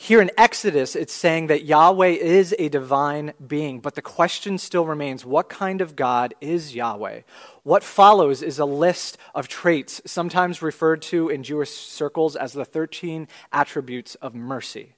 Here 0.03 0.23
in 0.23 0.31
Exodus, 0.39 0.97
it's 0.97 1.13
saying 1.13 1.49
that 1.49 1.67
Yahweh 1.67 2.07
is 2.07 2.55
a 2.59 2.71
divine 2.71 3.35
being, 3.47 3.81
but 3.81 3.97
the 3.97 4.03
question 4.03 4.57
still 4.57 4.87
remains 4.87 5.27
what 5.27 5.51
kind 5.51 5.83
of 5.83 5.95
God 5.95 6.33
is 6.41 6.75
Yahweh? 6.75 7.21
What 7.65 7.85
follows 7.85 8.41
is 8.41 8.59
a 8.59 8.65
list 8.65 9.19
of 9.35 9.47
traits, 9.47 10.01
sometimes 10.07 10.63
referred 10.63 11.03
to 11.03 11.29
in 11.29 11.43
Jewish 11.43 11.69
circles 11.69 12.35
as 12.35 12.55
the 12.55 12.65
13 12.65 13.29
attributes 13.53 14.15
of 14.15 14.35
mercy. 14.35 14.95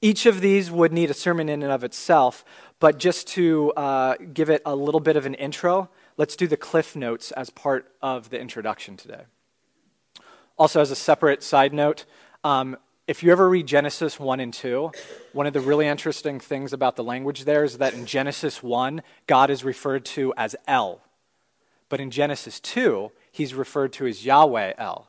Each 0.00 0.26
of 0.26 0.40
these 0.40 0.72
would 0.72 0.92
need 0.92 1.08
a 1.08 1.14
sermon 1.14 1.48
in 1.48 1.62
and 1.62 1.70
of 1.70 1.84
itself, 1.84 2.44
but 2.80 2.98
just 2.98 3.28
to 3.28 3.72
uh, 3.74 4.16
give 4.34 4.50
it 4.50 4.60
a 4.66 4.74
little 4.74 4.98
bit 4.98 5.14
of 5.14 5.24
an 5.24 5.34
intro, 5.34 5.88
let's 6.16 6.34
do 6.34 6.48
the 6.48 6.56
cliff 6.56 6.96
notes 6.96 7.30
as 7.30 7.48
part 7.48 7.92
of 8.02 8.30
the 8.30 8.40
introduction 8.40 8.96
today. 8.96 9.22
Also, 10.58 10.80
as 10.80 10.90
a 10.90 10.96
separate 10.96 11.44
side 11.44 11.72
note, 11.72 12.06
um, 12.42 12.76
if 13.08 13.22
you 13.22 13.32
ever 13.32 13.48
read 13.48 13.66
Genesis 13.66 14.20
1 14.20 14.38
and 14.38 14.52
2, 14.52 14.92
one 15.32 15.46
of 15.46 15.54
the 15.54 15.60
really 15.60 15.86
interesting 15.86 16.38
things 16.38 16.74
about 16.74 16.94
the 16.94 17.02
language 17.02 17.46
there 17.46 17.64
is 17.64 17.78
that 17.78 17.94
in 17.94 18.04
Genesis 18.04 18.62
1, 18.62 19.02
God 19.26 19.48
is 19.48 19.64
referred 19.64 20.04
to 20.04 20.34
as 20.36 20.54
El. 20.68 21.00
But 21.88 22.00
in 22.00 22.10
Genesis 22.10 22.60
2, 22.60 23.10
he's 23.32 23.54
referred 23.54 23.94
to 23.94 24.06
as 24.06 24.26
Yahweh 24.26 24.74
El. 24.76 25.08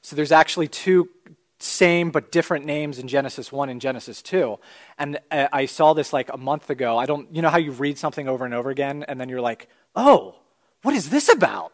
So 0.00 0.16
there's 0.16 0.32
actually 0.32 0.68
two 0.68 1.10
same 1.58 2.10
but 2.10 2.32
different 2.32 2.64
names 2.64 2.98
in 2.98 3.06
Genesis 3.06 3.52
1 3.52 3.68
and 3.68 3.82
Genesis 3.82 4.22
2. 4.22 4.58
And 4.98 5.18
uh, 5.30 5.48
I 5.52 5.66
saw 5.66 5.92
this 5.92 6.14
like 6.14 6.32
a 6.32 6.38
month 6.38 6.70
ago. 6.70 6.96
I 6.96 7.04
don't, 7.04 7.34
you 7.34 7.42
know 7.42 7.50
how 7.50 7.58
you 7.58 7.72
read 7.72 7.98
something 7.98 8.28
over 8.28 8.46
and 8.46 8.54
over 8.54 8.70
again 8.70 9.04
and 9.08 9.20
then 9.20 9.28
you're 9.28 9.42
like, 9.42 9.68
oh, 9.94 10.36
what 10.80 10.94
is 10.94 11.10
this 11.10 11.28
about? 11.28 11.72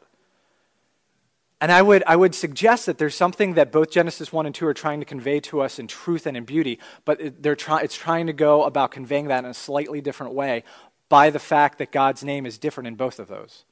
And 1.62 1.71
I 1.71 1.81
would, 1.81 2.02
I 2.09 2.16
would 2.16 2.35
suggest 2.35 2.87
that 2.87 2.99
there's 2.99 3.14
something 3.14 3.54
that 3.54 3.71
both 3.71 3.92
Genesis 3.92 4.33
1 4.33 4.47
and 4.47 4.54
2 4.54 4.66
are 4.66 4.75
trying 4.75 4.99
to 4.99 5.07
convey 5.07 5.38
to 5.42 5.61
us 5.61 5.78
in 5.78 5.87
truth 5.87 6.26
and 6.26 6.37
in 6.37 6.45
beauty, 6.45 6.81
but 7.04 7.40
they're 7.40 7.54
try, 7.54 7.83
it's 7.83 7.95
trying 7.95 8.26
to 8.26 8.33
go 8.33 8.64
about 8.64 8.90
conveying 8.90 9.28
that 9.28 9.45
in 9.45 9.50
a 9.50 9.54
slightly 9.54 10.00
different 10.00 10.35
way 10.35 10.64
by 11.09 11.31
the 11.31 11.38
fact 11.38 11.78
that 11.78 11.92
God's 11.92 12.25
name 12.25 12.47
is 12.47 12.59
different 12.59 12.88
in 12.88 12.97
both 12.97 13.21
of 13.21 13.28
those. 13.28 13.64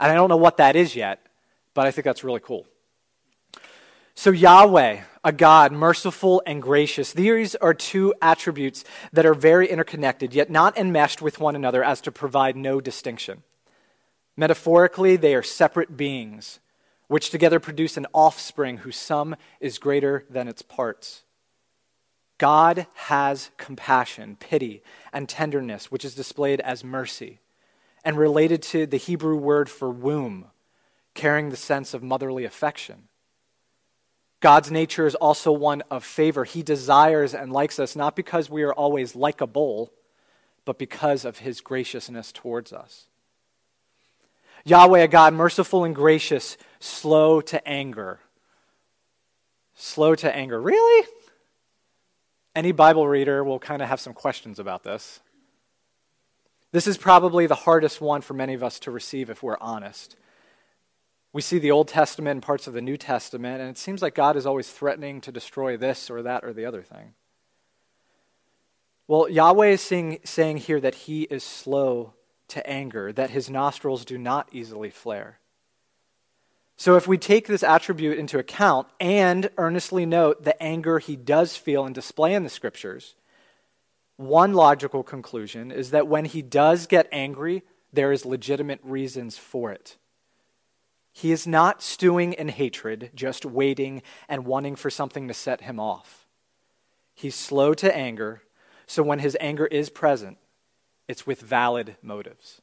And 0.00 0.10
I 0.10 0.14
don't 0.14 0.30
know 0.30 0.38
what 0.38 0.56
that 0.56 0.76
is 0.76 0.96
yet, 0.96 1.26
but 1.74 1.86
I 1.86 1.90
think 1.90 2.06
that's 2.06 2.24
really 2.24 2.40
cool. 2.40 2.66
So, 4.14 4.30
Yahweh, 4.30 5.02
a 5.22 5.32
God, 5.32 5.72
merciful 5.72 6.42
and 6.46 6.62
gracious, 6.62 7.12
these 7.12 7.54
are 7.56 7.74
two 7.74 8.14
attributes 8.22 8.82
that 9.12 9.26
are 9.26 9.34
very 9.34 9.68
interconnected, 9.68 10.32
yet 10.32 10.48
not 10.48 10.78
enmeshed 10.78 11.20
with 11.20 11.38
one 11.38 11.54
another 11.54 11.84
as 11.84 12.00
to 12.00 12.10
provide 12.10 12.56
no 12.56 12.80
distinction. 12.80 13.42
Metaphorically, 14.38 15.16
they 15.16 15.34
are 15.34 15.42
separate 15.42 15.98
beings 15.98 16.60
which 17.08 17.30
together 17.30 17.60
produce 17.60 17.96
an 17.96 18.06
offspring 18.12 18.78
whose 18.78 18.96
sum 18.96 19.36
is 19.60 19.78
greater 19.78 20.24
than 20.28 20.48
its 20.48 20.62
parts. 20.62 21.22
God 22.38 22.86
has 22.94 23.50
compassion, 23.56 24.36
pity, 24.38 24.82
and 25.12 25.28
tenderness, 25.28 25.90
which 25.90 26.04
is 26.04 26.14
displayed 26.14 26.60
as 26.60 26.84
mercy, 26.84 27.40
and 28.04 28.18
related 28.18 28.62
to 28.62 28.86
the 28.86 28.98
Hebrew 28.98 29.36
word 29.36 29.70
for 29.70 29.90
womb, 29.90 30.46
carrying 31.14 31.48
the 31.48 31.56
sense 31.56 31.94
of 31.94 32.02
motherly 32.02 32.44
affection. 32.44 33.08
God's 34.40 34.70
nature 34.70 35.06
is 35.06 35.14
also 35.14 35.50
one 35.50 35.82
of 35.90 36.04
favor. 36.04 36.44
He 36.44 36.62
desires 36.62 37.34
and 37.34 37.52
likes 37.52 37.78
us 37.78 37.96
not 37.96 38.14
because 38.14 38.50
we 38.50 38.62
are 38.64 38.74
always 38.74 39.16
likable, 39.16 39.92
but 40.66 40.78
because 40.78 41.24
of 41.24 41.38
his 41.38 41.62
graciousness 41.62 42.32
towards 42.32 42.72
us. 42.72 43.06
Yahweh, 44.66 44.98
a 44.98 45.08
God 45.08 45.32
merciful 45.32 45.84
and 45.84 45.94
gracious, 45.94 46.58
slow 46.80 47.40
to 47.40 47.66
anger. 47.66 48.18
Slow 49.76 50.16
to 50.16 50.34
anger. 50.34 50.60
Really? 50.60 51.06
Any 52.52 52.72
Bible 52.72 53.06
reader 53.06 53.44
will 53.44 53.60
kind 53.60 53.80
of 53.80 53.88
have 53.88 54.00
some 54.00 54.12
questions 54.12 54.58
about 54.58 54.82
this. 54.82 55.20
This 56.72 56.88
is 56.88 56.98
probably 56.98 57.46
the 57.46 57.54
hardest 57.54 58.00
one 58.00 58.22
for 58.22 58.34
many 58.34 58.54
of 58.54 58.64
us 58.64 58.80
to 58.80 58.90
receive 58.90 59.30
if 59.30 59.40
we're 59.40 59.56
honest. 59.60 60.16
We 61.32 61.42
see 61.42 61.60
the 61.60 61.70
Old 61.70 61.86
Testament 61.86 62.32
and 62.32 62.42
parts 62.42 62.66
of 62.66 62.72
the 62.72 62.82
New 62.82 62.96
Testament, 62.96 63.60
and 63.60 63.70
it 63.70 63.78
seems 63.78 64.02
like 64.02 64.16
God 64.16 64.36
is 64.36 64.46
always 64.46 64.68
threatening 64.68 65.20
to 65.20 65.30
destroy 65.30 65.76
this 65.76 66.10
or 66.10 66.22
that 66.22 66.42
or 66.42 66.52
the 66.52 66.64
other 66.64 66.82
thing. 66.82 67.14
Well, 69.06 69.28
Yahweh 69.28 69.68
is 69.68 69.80
saying, 69.80 70.18
saying 70.24 70.56
here 70.56 70.80
that 70.80 70.96
he 70.96 71.22
is 71.22 71.44
slow 71.44 72.14
to 72.48 72.66
anger, 72.68 73.12
that 73.12 73.30
his 73.30 73.50
nostrils 73.50 74.04
do 74.04 74.18
not 74.18 74.48
easily 74.52 74.90
flare. 74.90 75.38
So, 76.78 76.96
if 76.96 77.08
we 77.08 77.16
take 77.16 77.46
this 77.46 77.62
attribute 77.62 78.18
into 78.18 78.38
account 78.38 78.88
and 79.00 79.50
earnestly 79.56 80.04
note 80.04 80.44
the 80.44 80.62
anger 80.62 80.98
he 80.98 81.16
does 81.16 81.56
feel 81.56 81.86
and 81.86 81.94
display 81.94 82.34
in 82.34 82.42
the 82.42 82.50
scriptures, 82.50 83.14
one 84.16 84.52
logical 84.52 85.02
conclusion 85.02 85.70
is 85.70 85.90
that 85.90 86.06
when 86.06 86.26
he 86.26 86.42
does 86.42 86.86
get 86.86 87.08
angry, 87.12 87.62
there 87.92 88.12
is 88.12 88.26
legitimate 88.26 88.80
reasons 88.82 89.38
for 89.38 89.72
it. 89.72 89.96
He 91.12 91.32
is 91.32 91.46
not 91.46 91.82
stewing 91.82 92.34
in 92.34 92.48
hatred, 92.48 93.10
just 93.14 93.46
waiting 93.46 94.02
and 94.28 94.44
wanting 94.44 94.76
for 94.76 94.90
something 94.90 95.28
to 95.28 95.34
set 95.34 95.62
him 95.62 95.80
off. 95.80 96.26
He's 97.14 97.34
slow 97.34 97.72
to 97.72 97.96
anger, 97.96 98.42
so 98.86 99.02
when 99.02 99.20
his 99.20 99.34
anger 99.40 99.64
is 99.66 99.88
present, 99.88 100.36
it's 101.08 101.26
with 101.26 101.40
valid 101.40 101.96
motives. 102.02 102.60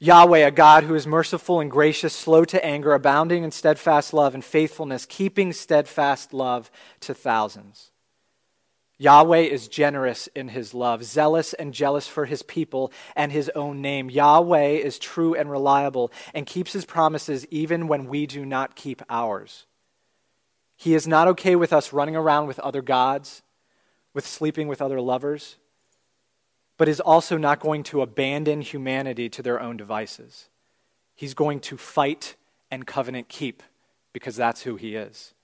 Yahweh, 0.00 0.38
a 0.38 0.50
God 0.52 0.84
who 0.84 0.94
is 0.94 1.06
merciful 1.06 1.58
and 1.58 1.70
gracious, 1.70 2.14
slow 2.14 2.44
to 2.44 2.64
anger, 2.64 2.92
abounding 2.92 3.42
in 3.42 3.50
steadfast 3.50 4.14
love 4.14 4.32
and 4.32 4.44
faithfulness, 4.44 5.04
keeping 5.06 5.52
steadfast 5.52 6.32
love 6.32 6.70
to 7.00 7.12
thousands. 7.12 7.90
Yahweh 8.96 9.40
is 9.40 9.68
generous 9.68 10.28
in 10.28 10.48
his 10.48 10.74
love, 10.74 11.04
zealous 11.04 11.52
and 11.52 11.74
jealous 11.74 12.06
for 12.06 12.26
his 12.26 12.42
people 12.42 12.92
and 13.16 13.30
his 13.32 13.50
own 13.54 13.80
name. 13.80 14.10
Yahweh 14.10 14.70
is 14.70 14.98
true 14.98 15.34
and 15.34 15.50
reliable 15.50 16.12
and 16.34 16.46
keeps 16.46 16.72
his 16.72 16.84
promises 16.84 17.46
even 17.50 17.88
when 17.88 18.06
we 18.06 18.26
do 18.26 18.44
not 18.44 18.76
keep 18.76 19.02
ours. 19.08 19.66
He 20.76 20.94
is 20.94 21.06
not 21.08 21.28
okay 21.28 21.56
with 21.56 21.72
us 21.72 21.92
running 21.92 22.16
around 22.16 22.46
with 22.46 22.58
other 22.60 22.82
gods, 22.82 23.42
with 24.14 24.26
sleeping 24.26 24.68
with 24.68 24.82
other 24.82 25.00
lovers 25.00 25.56
but 26.78 26.88
is 26.88 27.00
also 27.00 27.36
not 27.36 27.60
going 27.60 27.82
to 27.82 28.00
abandon 28.00 28.62
humanity 28.62 29.28
to 29.28 29.42
their 29.42 29.60
own 29.60 29.76
devices. 29.76 30.48
He's 31.14 31.34
going 31.34 31.60
to 31.60 31.76
fight 31.76 32.36
and 32.70 32.86
covenant 32.86 33.28
keep 33.28 33.62
because 34.12 34.36
that's 34.36 34.62
who 34.62 34.76
he 34.76 34.94
is. 34.94 35.34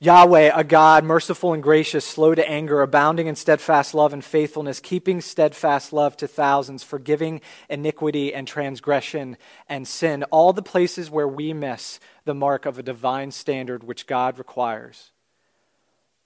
Yahweh, 0.00 0.52
a 0.54 0.62
God 0.62 1.02
merciful 1.02 1.52
and 1.52 1.60
gracious, 1.60 2.04
slow 2.04 2.32
to 2.32 2.48
anger, 2.48 2.82
abounding 2.82 3.26
in 3.26 3.34
steadfast 3.34 3.94
love 3.94 4.12
and 4.12 4.24
faithfulness, 4.24 4.78
keeping 4.78 5.20
steadfast 5.20 5.92
love 5.92 6.16
to 6.18 6.28
thousands, 6.28 6.84
forgiving 6.84 7.40
iniquity 7.68 8.32
and 8.32 8.46
transgression 8.46 9.36
and 9.68 9.88
sin, 9.88 10.22
all 10.30 10.52
the 10.52 10.62
places 10.62 11.10
where 11.10 11.26
we 11.26 11.52
miss 11.52 11.98
the 12.24 12.34
mark 12.34 12.64
of 12.64 12.78
a 12.78 12.82
divine 12.84 13.32
standard 13.32 13.82
which 13.82 14.06
God 14.06 14.38
requires. 14.38 15.10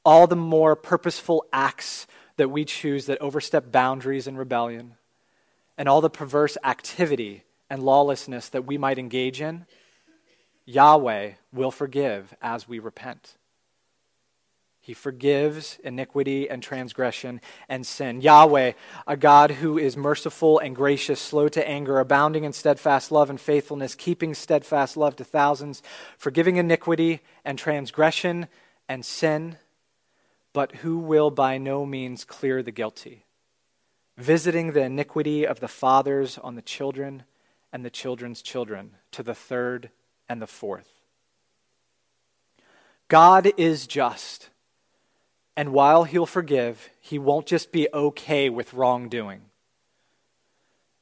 All 0.05 0.27
the 0.27 0.37
more 0.37 0.77
purposeful 0.77 1.47
acts 1.51 2.07
that 2.37 2.51
we 2.51 2.65
choose 2.65 3.07
that 3.07 3.21
overstep 3.21 3.71
boundaries 3.71 4.27
and 4.27 4.39
rebellion, 4.39 4.95
and 5.77 5.89
all 5.89 6.01
the 6.01 6.11
perverse 6.11 6.57
activity 6.65 7.45
and 7.71 7.83
lawlessness 7.83 8.49
that 8.51 8.67
we 8.67 8.77
might 8.77 8.99
engage 8.99 9.41
in, 9.41 9.67
Yahweh 10.65 11.33
will 11.53 11.71
forgive 11.71 12.35
as 12.41 12.69
we 12.69 12.79
repent. 12.79 13.37
He 14.81 14.95
forgives 14.95 15.79
iniquity 15.85 16.51
and 16.51 16.61
transgression 16.61 17.41
and 17.69 17.87
sin. 17.87 18.21
Yahweh, 18.21 18.73
a 19.07 19.17
God 19.17 19.53
who 19.53 19.79
is 19.79 19.97
merciful 19.97 20.59
and 20.59 20.75
gracious, 20.75 21.21
slow 21.21 21.49
to 21.51 21.69
anger, 21.69 22.01
abounding 22.01 22.43
in 22.43 22.53
steadfast 22.53 23.13
love 23.13 23.31
and 23.31 23.41
faithfulness, 23.41 23.95
keeping 23.95 24.35
steadfast 24.35 24.97
love 24.97 25.15
to 25.17 25.25
thousands, 25.25 25.85
forgiving 26.19 26.57
iniquity 26.57 27.21
and 27.45 27.59
transgression 27.59 28.49
and 28.89 29.05
sin 29.05 29.57
but 30.53 30.77
who 30.77 30.99
will 30.99 31.31
by 31.31 31.59
no 31.59 31.87
means 31.87 32.25
clear 32.25 32.63
the 32.63 32.71
guilty, 32.71 33.25
visiting 34.17 34.73
the 34.73 34.83
iniquity 34.83 35.47
of 35.47 35.61
the 35.61 35.69
fathers 35.69 36.39
on 36.39 36.55
the 36.55 36.63
children 36.63 37.23
and 37.73 37.85
the 37.85 37.91
children's 37.91 38.43
children 38.43 38.97
to 39.11 39.23
the 39.23 39.35
third 39.35 39.91
and 40.29 40.43
the 40.43 40.47
fourth. 40.47 40.89
God 43.09 43.53
is 43.57 43.87
just, 43.87 44.51
and 45.57 45.73
while 45.73 46.05
he'll 46.05 46.27
forgive, 46.27 46.91
he 47.01 47.19
won't 47.19 47.47
just 47.47 47.73
be 47.73 47.89
okay 47.93 48.49
with 48.49 48.75
wrongdoing. 48.75 49.43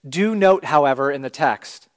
Do 0.09 0.35
note, 0.35 0.67
however, 0.67 1.11
in 1.11 1.23
the 1.23 1.31
text, 1.31 1.89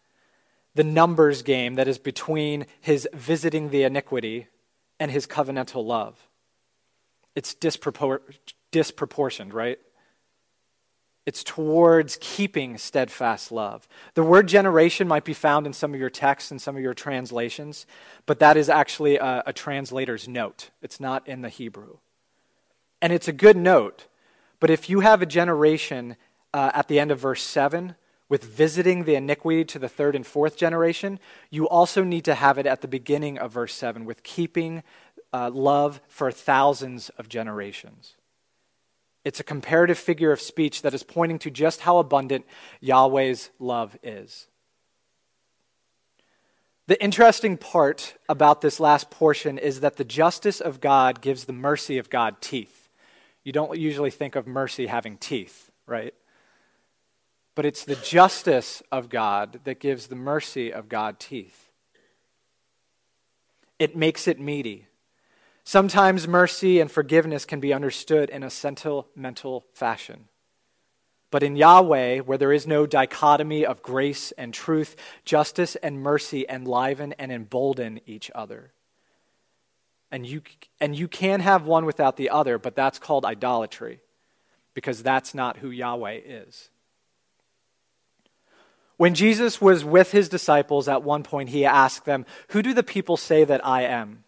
the 0.76 0.84
numbers 0.84 1.42
game 1.44 1.76
that 1.76 1.88
is 1.88 1.98
between 1.98 2.66
his 2.82 3.08
visiting 3.13 3.70
the 3.70 3.84
iniquity 3.84 4.48
and 5.00 5.12
his 5.12 5.28
covenantal 5.28 5.86
love 5.86 6.28
it's 7.36 7.56
dispropor- 7.56 8.22
disproportioned, 8.72 9.54
right? 9.54 9.80
It's 11.26 11.43
towards 11.43 12.17
keeping 12.19 12.78
steadfast 12.78 13.52
love. 13.52 13.88
The 14.13 14.24
word 14.24 14.48
generation 14.48 15.08
might 15.08 15.24
be 15.24 15.34
found 15.34 15.65
in 15.65 15.72
some 15.72 15.93
of 15.93 16.00
your 16.00 16.10
texts 16.10 16.52
and 16.52 16.62
some 16.62 16.76
of 16.76 16.82
your 16.82 16.93
translations, 16.93 17.86
but 18.26 18.39
that 18.39 18.58
is 18.58 18.69
actually 18.69 19.17
a, 19.17 19.43
a 19.46 19.54
translator's 19.54 20.28
note. 20.28 20.72
It's 20.82 21.00
not 21.00 21.26
in 21.28 21.41
the 21.41 21.50
Hebrew. 21.50 21.98
And 23.02 23.13
it's 23.13 23.28
a 23.28 23.34
good 23.34 23.56
note, 23.56 24.08
but 24.60 24.69
if 24.69 24.89
you 24.89 25.00
have 25.00 25.22
a 25.22 25.26
generation 25.26 26.17
uh, 26.54 26.72
at 26.74 26.88
the 26.88 27.00
end 27.00 27.12
of 27.12 27.19
verse 27.19 27.41
7 27.41 27.96
with 28.28 28.43
visiting 28.43 29.06
the 29.06 29.15
iniquity 29.15 29.63
to 29.65 29.80
the 29.80 29.89
third 29.89 30.15
and 30.15 30.28
fourth 30.28 30.58
generation, 30.58 31.19
you 31.50 31.67
also 31.69 32.04
need 32.04 32.26
to 32.26 32.36
have 32.36 32.58
it 32.58 32.65
at 32.65 32.82
the 32.82 32.88
beginning 32.88 33.38
of 33.38 33.52
verse 33.52 33.74
7 33.74 34.04
with 34.06 34.24
keeping 34.24 34.84
uh, 35.34 35.50
love 35.52 36.00
for 36.08 36.32
thousands 36.32 37.10
of 37.17 37.28
generations. 37.28 38.15
It's 39.26 39.39
a 39.39 39.43
comparative 39.43 39.98
figure 39.98 40.32
of 40.32 40.39
speech 40.41 40.82
that 40.82 40.93
is 40.93 41.04
pointing 41.04 41.39
to 41.39 41.50
just 41.50 41.82
how 41.82 41.98
abundant 41.98 42.46
Yahweh's 42.82 43.50
love 43.60 43.98
is. 44.04 44.48
The 46.88 47.02
interesting 47.02 47.58
part 47.58 48.15
about 48.28 48.62
this 48.62 48.80
last 48.80 49.10
portion 49.10 49.58
is 49.58 49.80
that 49.80 49.96
the 49.96 50.04
justice 50.04 50.60
of 50.60 50.82
God 50.82 51.22
gives 51.22 51.46
the 51.46 51.54
mercy 51.54 51.98
of 51.98 52.10
God 52.10 52.41
teeth. 52.41 52.89
You 53.46 53.54
don't 53.54 53.78
usually 53.80 54.12
think 54.12 54.36
of 54.36 54.46
mercy 54.46 54.88
having 54.88 55.17
teeth, 55.17 55.72
right? 55.88 56.13
But 57.56 57.65
it's 57.65 57.86
the 57.86 57.96
justice 57.96 58.84
of 58.91 59.10
God 59.10 59.62
that 59.63 59.80
gives 59.80 60.08
the 60.08 60.15
mercy 60.15 60.74
of 60.74 60.89
God 60.89 61.19
teeth. 61.19 61.69
it 63.80 63.96
makes 63.96 64.28
it 64.28 64.39
meaty. 64.39 64.88
Sometimes 65.63 66.28
mercy 66.28 66.80
and 66.80 66.91
forgiveness 66.91 67.45
can 67.45 67.60
be 67.60 67.73
understood 67.73 68.30
in 68.30 68.43
a 68.43 68.49
sentimental 68.49 69.65
fashion. 69.73 70.26
But 71.32 71.41
in 71.41 71.56
Yahweh, 71.56 72.19
where 72.19 72.38
there 72.38 72.52
is 72.52 72.67
no 72.67 72.86
dichotomy 72.86 73.65
of 73.65 73.82
grace 73.82 74.32
and 74.34 74.54
truth, 74.54 74.95
justice 75.26 75.76
and 75.78 76.02
mercy 76.02 76.45
enliven 76.47 77.13
and 77.13 77.32
embolden 77.32 78.02
each 78.06 78.30
other. 78.36 78.71
And 80.12 80.28
you, 80.28 80.43
and 80.80 80.95
you 80.95 81.08
can 81.08 81.39
have 81.39 81.65
one 81.65 81.86
without 81.86 82.17
the 82.17 82.30
other, 82.30 82.60
but 82.60 82.76
that's 82.76 82.99
called 82.99 83.26
idolatry, 83.26 84.02
because 84.76 85.02
that's 85.02 85.34
not 85.34 85.58
who 85.58 85.71
Yahweh 85.71 86.19
is. 86.23 86.69
When 88.97 89.15
Jesus 89.15 89.60
was 89.60 89.84
with 89.84 90.12
his 90.12 90.30
disciples 90.30 90.88
at 90.88 91.02
one 91.02 91.23
point, 91.23 91.49
he 91.49 91.65
asked 91.65 92.06
them, 92.06 92.28
Who 92.49 92.62
do 92.62 92.76
the 92.76 92.84
people 92.84 93.17
say 93.17 93.43
that 93.43 93.65
I 93.65 93.84
am? 93.84 94.23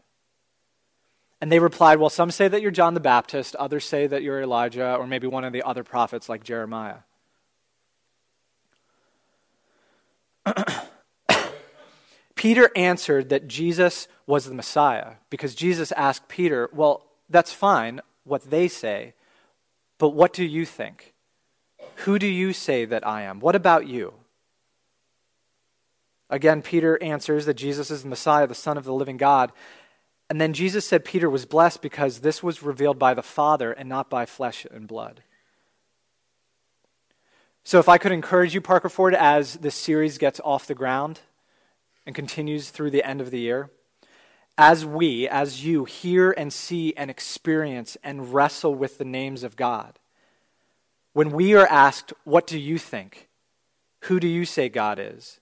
And 1.41 1.51
they 1.51 1.59
replied, 1.59 1.99
Well, 1.99 2.09
some 2.09 2.31
say 2.31 2.47
that 2.47 2.61
you're 2.61 2.71
John 2.71 2.93
the 2.93 2.99
Baptist, 2.99 3.55
others 3.55 3.85
say 3.85 4.07
that 4.07 4.23
you're 4.23 4.41
Elijah, 4.41 4.95
or 4.95 5.05
maybe 5.05 5.27
one 5.27 5.43
of 5.43 5.53
the 5.53 5.63
other 5.63 5.83
prophets 5.83 6.29
like 6.29 6.43
Jeremiah. 6.43 6.97
Peter 12.35 12.69
answered 12.75 13.29
that 13.29 13.47
Jesus 13.47 14.07
was 14.27 14.45
the 14.45 14.53
Messiah 14.53 15.13
because 15.29 15.55
Jesus 15.55 15.91
asked 15.93 16.27
Peter, 16.27 16.69
Well, 16.73 17.03
that's 17.29 17.51
fine, 17.51 18.01
what 18.23 18.49
they 18.49 18.67
say, 18.67 19.13
but 19.97 20.09
what 20.09 20.33
do 20.33 20.43
you 20.43 20.65
think? 20.65 21.13
Who 21.99 22.19
do 22.19 22.27
you 22.27 22.53
say 22.53 22.85
that 22.85 23.07
I 23.07 23.21
am? 23.23 23.39
What 23.39 23.55
about 23.55 23.87
you? 23.87 24.13
Again, 26.29 26.61
Peter 26.61 27.01
answers 27.01 27.45
that 27.45 27.53
Jesus 27.53 27.91
is 27.91 28.03
the 28.03 28.09
Messiah, 28.09 28.47
the 28.47 28.55
Son 28.55 28.77
of 28.77 28.83
the 28.83 28.93
living 28.93 29.17
God. 29.17 29.51
And 30.29 30.41
then 30.41 30.53
Jesus 30.53 30.87
said 30.87 31.05
Peter 31.05 31.29
was 31.29 31.45
blessed 31.45 31.81
because 31.81 32.19
this 32.19 32.41
was 32.41 32.63
revealed 32.63 32.97
by 32.97 33.13
the 33.13 33.21
Father 33.21 33.71
and 33.71 33.87
not 33.87 34.09
by 34.09 34.25
flesh 34.25 34.65
and 34.71 34.87
blood. 34.87 35.21
So, 37.63 37.79
if 37.79 37.89
I 37.89 37.97
could 37.97 38.11
encourage 38.11 38.53
you, 38.53 38.61
Parker 38.61 38.89
Ford, 38.89 39.15
as 39.15 39.55
this 39.55 39.75
series 39.75 40.19
gets 40.19 40.39
off 40.43 40.67
the 40.67 40.75
ground 40.75 41.21
and 42.05 42.13
continues 42.13 42.69
through 42.69 42.91
the 42.91 43.03
end 43.03 43.21
of 43.21 43.31
the 43.31 43.39
year, 43.39 43.71
as 44.57 44.85
we, 44.85 45.27
as 45.27 45.65
you, 45.65 45.85
hear 45.85 46.31
and 46.31 46.53
see 46.53 46.93
and 46.95 47.09
experience 47.09 47.97
and 48.03 48.33
wrestle 48.33 48.75
with 48.75 48.97
the 48.97 49.05
names 49.05 49.43
of 49.43 49.55
God, 49.55 49.99
when 51.13 51.31
we 51.31 51.55
are 51.55 51.67
asked, 51.67 52.13
What 52.23 52.45
do 52.45 52.59
you 52.59 52.77
think? 52.77 53.29
Who 54.01 54.19
do 54.19 54.27
you 54.27 54.45
say 54.45 54.69
God 54.69 54.99
is? 54.99 55.39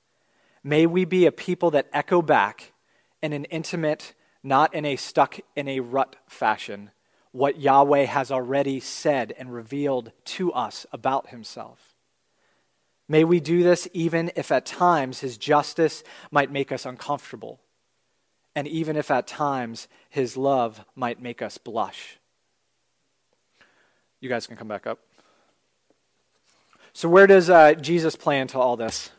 May 0.63 0.85
we 0.85 1.03
be 1.03 1.25
a 1.25 1.31
people 1.31 1.71
that 1.71 1.89
echo 1.91 2.21
back 2.21 2.71
in 3.21 3.33
an 3.33 3.43
intimate, 3.45 4.13
not 4.43 4.73
in 4.73 4.85
a 4.85 4.95
stuck 4.97 5.39
in 5.55 5.67
a 5.67 5.79
rut 5.79 6.17
fashion, 6.27 6.91
what 7.31 7.59
Yahweh 7.59 8.05
has 8.05 8.31
already 8.31 8.79
said 8.79 9.33
and 9.39 9.53
revealed 9.53 10.11
to 10.25 10.51
us 10.51 10.85
about 10.91 11.29
himself. 11.29 11.95
May 13.07 13.23
we 13.23 13.39
do 13.39 13.63
this 13.63 13.87
even 13.93 14.31
if 14.35 14.51
at 14.51 14.65
times 14.65 15.19
his 15.19 15.37
justice 15.37 16.03
might 16.31 16.51
make 16.51 16.71
us 16.71 16.85
uncomfortable, 16.85 17.59
and 18.55 18.67
even 18.67 18.95
if 18.95 19.09
at 19.09 19.27
times 19.27 19.87
his 20.09 20.37
love 20.37 20.85
might 20.95 21.21
make 21.21 21.41
us 21.41 21.57
blush. 21.57 22.19
You 24.19 24.29
guys 24.29 24.47
can 24.47 24.55
come 24.55 24.67
back 24.67 24.87
up. 24.87 24.99
So, 26.93 27.09
where 27.09 27.27
does 27.27 27.49
uh, 27.49 27.73
Jesus 27.73 28.15
play 28.15 28.39
into 28.39 28.59
all 28.59 28.77
this? 28.77 29.09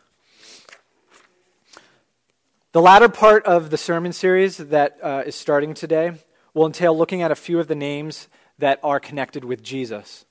The 2.75 2.83
latter 2.83 3.09
part 3.09 3.47
of 3.47 3.71
the 3.71 3.77
sermon 3.77 4.13
series 4.13 4.57
that 4.57 4.99
uh, 5.01 5.23
is 5.25 5.37
starting 5.37 5.75
today 5.75 6.11
will 6.55 6.67
entail 6.67 6.99
looking 6.99 7.23
at 7.23 7.31
a 7.31 7.37
few 7.37 7.61
of 7.61 7.69
the 7.69 7.77
names 7.77 8.27
that 8.59 8.81
are 8.83 8.99
connected 8.99 9.45
with 9.45 9.63
Jesus. 9.63 10.25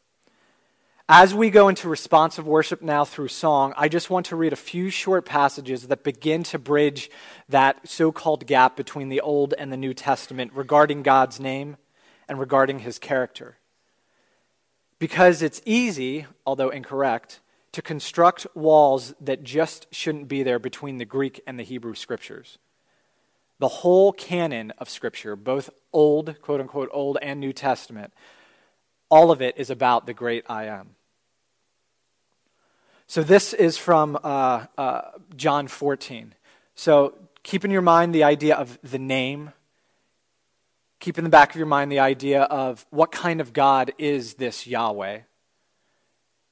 As 1.08 1.34
we 1.34 1.50
go 1.50 1.70
into 1.70 1.88
responsive 1.88 2.46
worship 2.46 2.82
now 2.82 3.06
through 3.06 3.30
song, 3.30 3.74
I 3.78 3.88
just 3.88 4.10
want 4.10 4.26
to 4.26 4.36
read 4.36 4.52
a 4.52 4.58
few 4.58 4.90
short 4.90 5.26
passages 5.26 5.88
that 5.88 6.04
begin 6.04 6.44
to 6.44 6.60
bridge 6.60 7.10
that 7.48 7.88
so 7.88 8.12
called 8.12 8.46
gap 8.46 8.76
between 8.76 9.08
the 9.08 9.22
Old 9.22 9.54
and 9.58 9.72
the 9.72 9.78
New 9.78 9.94
Testament 9.94 10.52
regarding 10.54 11.02
God's 11.02 11.40
name 11.40 11.78
and 12.28 12.42
regarding 12.42 12.80
his 12.80 13.00
character. 13.00 13.56
Because 15.00 15.42
it's 15.42 15.62
easy, 15.66 16.26
although 16.46 16.72
incorrect, 16.72 17.40
to 17.74 17.82
construct 17.82 18.48
walls 18.54 19.14
that 19.20 19.44
just 19.44 19.88
shouldn't 19.92 20.28
be 20.28 20.44
there 20.44 20.60
between 20.60 21.00
the 21.00 21.06
Greek 21.06 21.42
and 21.46 21.60
the 21.60 21.64
Hebrew 21.64 21.96
scriptures. 21.96 22.60
The 23.60 23.68
whole 23.68 24.14
canon 24.14 24.72
of 24.78 24.90
Scripture, 24.90 25.36
both 25.36 25.70
Old, 25.92 26.40
quote 26.42 26.60
unquote, 26.60 26.90
Old 26.92 27.18
and 27.22 27.40
New 27.40 27.54
Testament, 27.54 28.14
all 29.10 29.32
of 29.32 29.42
it 29.42 29.58
is 29.58 29.70
about 29.70 30.06
the 30.06 30.14
great 30.14 30.44
I 30.50 30.66
am. 30.66 30.96
So 33.08 33.24
this 33.24 33.54
is 33.54 33.78
from 33.78 34.18
uh, 34.24 34.66
uh, 34.78 35.02
John 35.36 35.68
14. 35.68 36.34
So 36.76 37.16
keep 37.44 37.66
in 37.66 37.72
your 37.72 37.82
mind 37.82 38.14
the 38.14 38.24
idea 38.24 38.56
of 38.56 38.80
the 38.84 39.00
name. 39.00 39.52
Keep 41.00 41.18
in 41.18 41.24
the 41.24 41.30
back 41.30 41.52
of 41.52 41.56
your 41.56 41.68
mind 41.68 41.92
the 41.92 42.00
idea 42.00 42.44
of 42.44 42.86
what 42.90 43.12
kind 43.12 43.42
of 43.42 43.54
God 43.54 43.94
is 43.98 44.36
this 44.36 44.66
Yahweh. 44.68 45.20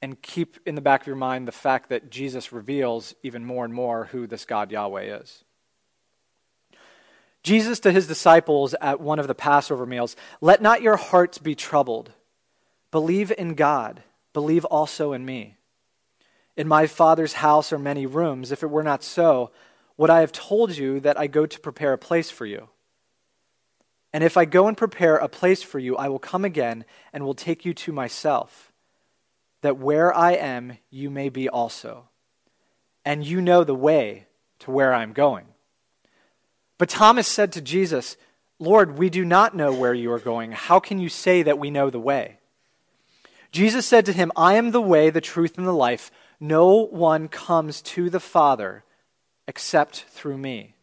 And 0.02 0.22
keep 0.22 0.58
in 0.66 0.76
the 0.76 0.82
back 0.82 1.02
of 1.02 1.08
your 1.08 1.16
mind 1.16 1.48
the 1.48 1.52
fact 1.52 1.90
that 1.90 2.10
Jesus 2.10 2.52
reveals 2.52 3.14
even 3.22 3.46
more 3.46 3.66
and 3.66 3.74
more 3.74 4.06
who 4.06 4.26
this 4.26 4.46
God 4.46 4.72
Yahweh 4.72 5.20
is. 5.22 5.44
Jesus 7.44 7.80
to 7.82 7.92
his 7.92 8.08
disciples 8.08 8.74
at 8.82 9.00
one 9.00 9.20
of 9.20 9.28
the 9.28 9.36
Passover 9.36 9.86
meals, 9.86 10.16
let 10.42 10.62
not 10.62 10.82
your 10.82 10.98
hearts 10.98 11.38
be 11.38 11.56
troubled. 11.56 12.12
Believe 12.92 13.32
in 13.38 13.56
God, 13.56 14.04
believe 14.34 14.66
also 14.66 15.14
in 15.14 15.26
me. 15.26 15.58
In 16.58 16.68
my 16.68 16.86
Father's 16.86 17.34
house 17.34 17.72
are 17.72 17.80
many 17.80 18.06
rooms. 18.06 18.52
If 18.52 18.62
it 18.62 18.70
were 18.70 18.84
not 18.84 19.04
so, 19.04 19.52
would 19.98 20.10
I 20.10 20.20
have 20.20 20.32
told 20.32 20.78
you 20.78 21.00
that 21.00 21.20
I 21.20 21.28
go 21.28 21.46
to 21.46 21.60
prepare 21.60 21.94
a 21.94 21.98
place 21.98 22.30
for 22.30 22.46
you? 22.46 22.70
And 24.14 24.24
if 24.24 24.36
I 24.36 24.46
go 24.46 24.68
and 24.68 24.78
prepare 24.78 25.16
a 25.16 25.30
place 25.30 25.64
for 25.64 25.80
you, 25.80 25.96
I 25.96 26.10
will 26.10 26.20
come 26.20 26.44
again 26.44 26.86
and 27.14 27.24
will 27.24 27.34
take 27.34 27.66
you 27.66 27.74
to 27.76 27.94
myself, 27.94 28.71
that 29.62 29.78
where 29.78 30.14
I 30.14 30.34
am, 30.34 30.78
you 30.90 31.10
may 31.10 31.30
be 31.30 31.48
also. 31.48 32.10
And 33.06 33.26
you 33.26 33.42
know 33.42 33.64
the 33.64 33.76
way 33.76 34.28
to 34.60 34.72
where 34.72 34.94
I 34.94 35.04
am 35.04 35.14
going. 35.14 35.46
But 36.78 36.90
Thomas 36.90 37.28
said 37.28 37.52
to 37.54 37.62
Jesus, 37.62 38.18
Lord, 38.60 38.98
we 38.98 39.10
do 39.10 39.26
not 39.26 39.56
know 39.56 39.74
where 39.74 39.94
you 39.94 40.12
are 40.12 40.20
going. 40.20 40.52
How 40.52 40.80
can 40.80 41.00
you 41.00 41.10
say 41.10 41.44
that 41.44 41.60
we 41.60 41.72
know 41.72 41.90
the 41.90 42.00
way? 42.00 42.38
Jesus 43.52 43.86
said 43.86 44.06
to 44.06 44.14
him, 44.14 44.32
I 44.36 44.54
am 44.54 44.72
the 44.72 44.82
way, 44.82 45.10
the 45.10 45.22
truth, 45.22 45.58
and 45.58 45.68
the 45.68 45.74
life. 45.74 46.12
No 46.40 46.86
one 46.86 47.28
comes 47.28 47.82
to 47.82 48.10
the 48.10 48.20
Father 48.20 48.84
except 49.48 50.06
through 50.10 50.38
me. 50.38 50.76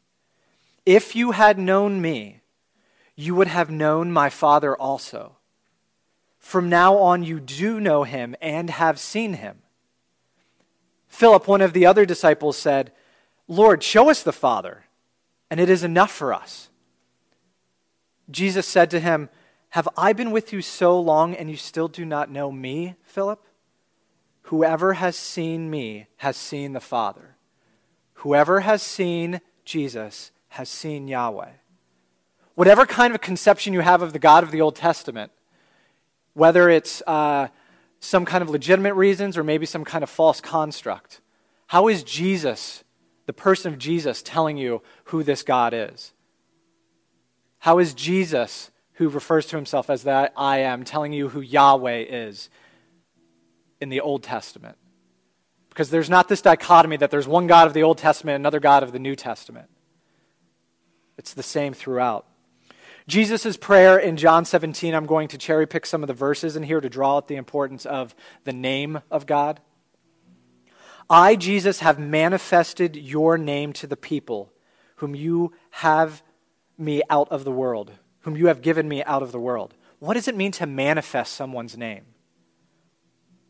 If 0.85 1.17
you 1.17 1.33
had 1.33 1.59
known 1.59 2.01
me, 2.01 2.43
you 3.17 3.35
would 3.35 3.49
have 3.49 3.71
known 3.71 4.12
my 4.12 4.29
Father 4.29 4.77
also. 4.77 5.38
From 6.49 6.71
now 6.71 6.97
on, 6.97 7.25
you 7.25 7.41
do 7.41 7.79
know 7.79 8.05
him 8.05 8.35
and 8.41 8.71
have 8.71 8.99
seen 8.99 9.35
him. 9.35 9.59
Philip, 11.07 11.47
one 11.47 11.61
of 11.61 11.75
the 11.75 11.85
other 11.85 12.07
disciples, 12.07 12.57
said, 12.57 12.91
Lord, 13.49 13.83
show 13.83 14.09
us 14.09 14.23
the 14.23 14.33
Father, 14.33 14.85
and 15.51 15.61
it 15.61 15.69
is 15.69 15.85
enough 15.85 16.11
for 16.11 16.33
us. 16.33 16.71
Jesus 18.31 18.67
said 18.67 18.91
to 18.93 18.99
him, 18.99 19.29
have 19.73 19.91
I 19.95 20.15
been 20.15 20.31
with 20.31 20.51
you 20.51 20.63
so 20.63 20.99
long 20.99 21.35
and 21.35 21.51
you 21.51 21.59
still 21.59 21.87
do 21.87 22.07
not 22.07 22.31
know 22.31 22.51
me, 22.51 22.95
Philip? 23.03 23.45
Whoever 24.45 24.95
has 24.95 25.17
seen 25.17 25.69
me 25.69 26.07
has 26.17 26.39
seen 26.39 26.73
the 26.73 26.81
Father. 26.81 27.37
Whoever 28.25 28.61
has 28.61 28.83
seen 28.83 29.43
Jesus 29.67 30.31
has 30.49 30.71
seen 30.71 31.09
Yahweh. 31.09 31.51
Whatever 32.55 32.87
kind 32.87 33.15
of 33.15 33.21
conception 33.21 33.75
you 33.75 33.81
have 33.81 34.01
of 34.01 34.15
the 34.15 34.19
God 34.19 34.43
of 34.43 34.51
the 34.51 34.63
Old 34.63 34.77
Testament, 34.77 35.31
whether 36.38 36.68
it's 36.70 37.03
uh, 37.07 37.48
some 38.01 38.24
kind 38.24 38.42
of 38.42 38.48
legitimate 38.48 38.94
reasons 38.94 39.37
or 39.37 39.44
maybe 39.44 39.66
some 39.66 39.85
kind 39.85 40.03
of 40.03 40.11
false 40.11 40.40
construct, 40.40 41.20
how 41.66 41.88
is 41.88 42.03
Jesus, 42.03 42.85
the 43.27 43.33
person 43.33 43.72
of 43.72 43.79
Jesus, 43.79 44.22
telling 44.22 44.57
you 44.57 44.83
who 45.05 45.22
this 45.22 45.42
God 45.42 45.74
is? 45.74 46.12
How 47.59 47.79
is 47.79 47.92
Jesus 47.92 48.70
who 48.98 49.09
refers 49.09 49.46
to 49.46 49.57
himself 49.57 49.90
as 49.90 50.03
that 50.03 50.33
I 50.37 50.59
am, 50.59 50.85
telling 50.85 51.12
you 51.12 51.29
who 51.29 51.40
Yahweh 51.40 52.05
is 52.09 52.51
in 53.81 53.90
the 53.90 54.01
Old 54.01 54.24
Testament. 54.24 54.77
Because 55.68 55.90
there's 55.90 56.11
not 56.11 56.29
this 56.29 56.42
dichotomy 56.42 56.96
that 56.96 57.12
there's 57.12 57.29
one 57.29 57.46
God 57.46 57.68
of 57.68 57.74
the 57.74 57.85
Old 57.85 57.98
Testament, 57.98 58.35
another 58.35 58.59
God 58.59 58.83
of 58.83 58.90
the 58.90 58.98
New 58.98 59.14
Testament. 59.14 59.70
It's 61.16 61.33
the 61.33 61.44
same 61.44 61.74
throughout. 61.74 62.27
Jesus' 63.09 63.57
prayer 63.57 63.99
in 63.99 64.18
John 64.18 64.44
17, 64.44 64.94
I'm 64.94 65.07
going 65.07 65.29
to 65.29 65.38
cherry 65.38 65.66
pick 65.66 65.87
some 65.87 66.03
of 66.03 66.09
the 66.09 66.12
verses 66.12 66.57
in 66.57 66.62
here 66.62 66.79
to 66.79 66.90
draw 66.90 67.16
out 67.16 67.27
the 67.27 67.37
importance 67.37 67.87
of 67.87 68.14
the 68.44 68.53
name 68.53 69.01
of 69.11 69.25
God. 69.25 69.61
I, 71.09 71.35
Jesus, 71.35 71.81
have 71.81 71.99
manifested 71.99 72.97
your 72.97 73.38
name 73.38 73.73
to 73.73 73.87
the 73.87 73.97
people 73.97 74.53
whom 74.97 75.14
you 75.14 75.55
have 75.71 76.23
me 76.77 77.01
out 77.09 77.29
of 77.31 77.44
the 77.44 77.51
world, 77.51 77.92
whom 78.21 78.37
you 78.37 78.49
have 78.49 78.61
given 78.61 78.87
me 78.87 79.03
out 79.05 79.23
of 79.23 79.33
the 79.33 79.40
world. 79.40 79.73
What 80.01 80.14
does 80.14 80.29
it 80.29 80.37
mean 80.37 80.53
to 80.53 80.66
manifest 80.66 81.33
someone's 81.33 81.79
name? 81.79 82.05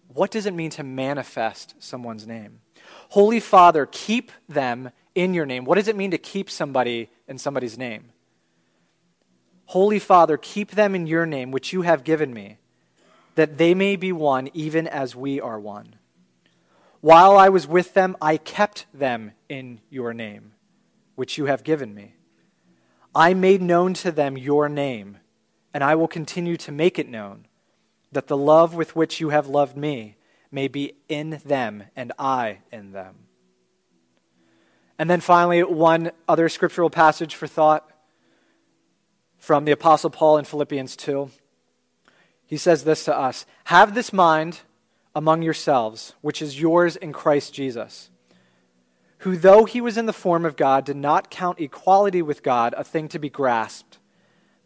What 0.06 0.30
does 0.30 0.46
it 0.46 0.54
mean 0.54 0.70
to 0.70 0.84
manifest 0.84 1.74
someone's 1.80 2.28
name? 2.28 2.60
Holy 3.08 3.40
Father, 3.40 3.88
keep 3.90 4.30
them 4.48 4.92
in 5.16 5.34
your 5.34 5.46
name. 5.46 5.64
What 5.64 5.74
does 5.74 5.88
it 5.88 5.96
mean 5.96 6.12
to 6.12 6.18
keep 6.18 6.48
somebody 6.48 7.10
in 7.26 7.38
somebody's 7.38 7.76
name? 7.76 8.12
Holy 9.72 9.98
Father, 9.98 10.38
keep 10.38 10.70
them 10.70 10.94
in 10.94 11.06
your 11.06 11.26
name, 11.26 11.50
which 11.50 11.74
you 11.74 11.82
have 11.82 12.02
given 12.02 12.32
me, 12.32 12.56
that 13.34 13.58
they 13.58 13.74
may 13.74 13.96
be 13.96 14.12
one, 14.12 14.48
even 14.54 14.86
as 14.86 15.14
we 15.14 15.38
are 15.38 15.60
one. 15.60 15.96
While 17.02 17.36
I 17.36 17.50
was 17.50 17.66
with 17.66 17.92
them, 17.92 18.16
I 18.18 18.38
kept 18.38 18.86
them 18.94 19.32
in 19.46 19.82
your 19.90 20.14
name, 20.14 20.52
which 21.16 21.36
you 21.36 21.44
have 21.44 21.64
given 21.64 21.94
me. 21.94 22.14
I 23.14 23.34
made 23.34 23.60
known 23.60 23.92
to 23.94 24.10
them 24.10 24.38
your 24.38 24.70
name, 24.70 25.18
and 25.74 25.84
I 25.84 25.94
will 25.96 26.08
continue 26.08 26.56
to 26.56 26.72
make 26.72 26.98
it 26.98 27.06
known, 27.06 27.46
that 28.10 28.26
the 28.26 28.38
love 28.38 28.74
with 28.74 28.96
which 28.96 29.20
you 29.20 29.28
have 29.28 29.48
loved 29.48 29.76
me 29.76 30.16
may 30.50 30.68
be 30.68 30.94
in 31.10 31.42
them, 31.44 31.84
and 31.94 32.10
I 32.18 32.60
in 32.72 32.92
them. 32.92 33.16
And 34.98 35.10
then 35.10 35.20
finally, 35.20 35.62
one 35.62 36.12
other 36.26 36.48
scriptural 36.48 36.88
passage 36.88 37.34
for 37.34 37.46
thought 37.46 37.90
from 39.38 39.64
the 39.64 39.72
Apostle 39.72 40.10
Paul 40.10 40.36
in 40.36 40.44
Philippians 40.44 40.96
2. 40.96 41.30
He 42.46 42.56
says 42.56 42.84
this 42.84 43.04
to 43.04 43.16
us 43.16 43.46
Have 43.64 43.94
this 43.94 44.12
mind 44.12 44.60
among 45.14 45.42
yourselves, 45.42 46.14
which 46.20 46.42
is 46.42 46.60
yours 46.60 46.96
in 46.96 47.12
Christ 47.12 47.54
Jesus, 47.54 48.10
who, 49.18 49.36
though 49.36 49.64
he 49.64 49.80
was 49.80 49.96
in 49.96 50.06
the 50.06 50.12
form 50.12 50.44
of 50.44 50.56
God, 50.56 50.84
did 50.84 50.96
not 50.96 51.30
count 51.30 51.60
equality 51.60 52.22
with 52.22 52.42
God 52.42 52.74
a 52.76 52.84
thing 52.84 53.08
to 53.08 53.18
be 53.18 53.28
grasped, 53.28 53.98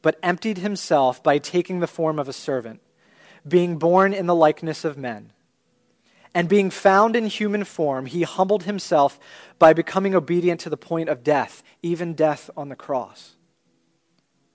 but 0.00 0.18
emptied 0.22 0.58
himself 0.58 1.22
by 1.22 1.38
taking 1.38 1.80
the 1.80 1.86
form 1.86 2.18
of 2.18 2.28
a 2.28 2.32
servant, 2.32 2.80
being 3.46 3.78
born 3.78 4.12
in 4.12 4.26
the 4.26 4.34
likeness 4.34 4.84
of 4.84 4.98
men. 4.98 5.32
And 6.34 6.48
being 6.48 6.70
found 6.70 7.14
in 7.14 7.26
human 7.26 7.64
form, 7.64 8.06
he 8.06 8.22
humbled 8.22 8.62
himself 8.62 9.20
by 9.58 9.72
becoming 9.74 10.14
obedient 10.14 10.60
to 10.60 10.70
the 10.70 10.78
point 10.78 11.08
of 11.08 11.22
death, 11.22 11.62
even 11.82 12.14
death 12.14 12.48
on 12.56 12.68
the 12.68 12.76
cross. 12.76 13.36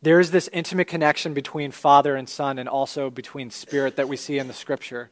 There 0.00 0.20
is 0.20 0.30
this 0.30 0.48
intimate 0.52 0.86
connection 0.86 1.34
between 1.34 1.72
Father 1.72 2.14
and 2.14 2.28
Son 2.28 2.58
and 2.58 2.68
also 2.68 3.10
between 3.10 3.50
Spirit 3.50 3.96
that 3.96 4.08
we 4.08 4.16
see 4.16 4.38
in 4.38 4.46
the 4.46 4.54
Scripture. 4.54 5.10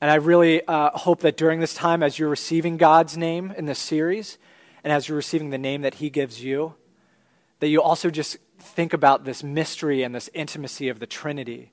And 0.00 0.08
I 0.08 0.16
really 0.16 0.64
uh, 0.66 0.90
hope 0.90 1.20
that 1.20 1.36
during 1.36 1.58
this 1.58 1.74
time, 1.74 2.00
as 2.00 2.16
you're 2.16 2.28
receiving 2.28 2.76
God's 2.76 3.16
name 3.16 3.52
in 3.56 3.66
this 3.66 3.80
series, 3.80 4.38
and 4.84 4.92
as 4.92 5.08
you're 5.08 5.16
receiving 5.16 5.50
the 5.50 5.58
name 5.58 5.82
that 5.82 5.94
He 5.94 6.10
gives 6.10 6.44
you, 6.44 6.74
that 7.58 7.66
you 7.66 7.82
also 7.82 8.08
just 8.08 8.36
think 8.60 8.92
about 8.92 9.24
this 9.24 9.42
mystery 9.42 10.04
and 10.04 10.14
this 10.14 10.30
intimacy 10.32 10.88
of 10.88 11.00
the 11.00 11.06
Trinity 11.06 11.72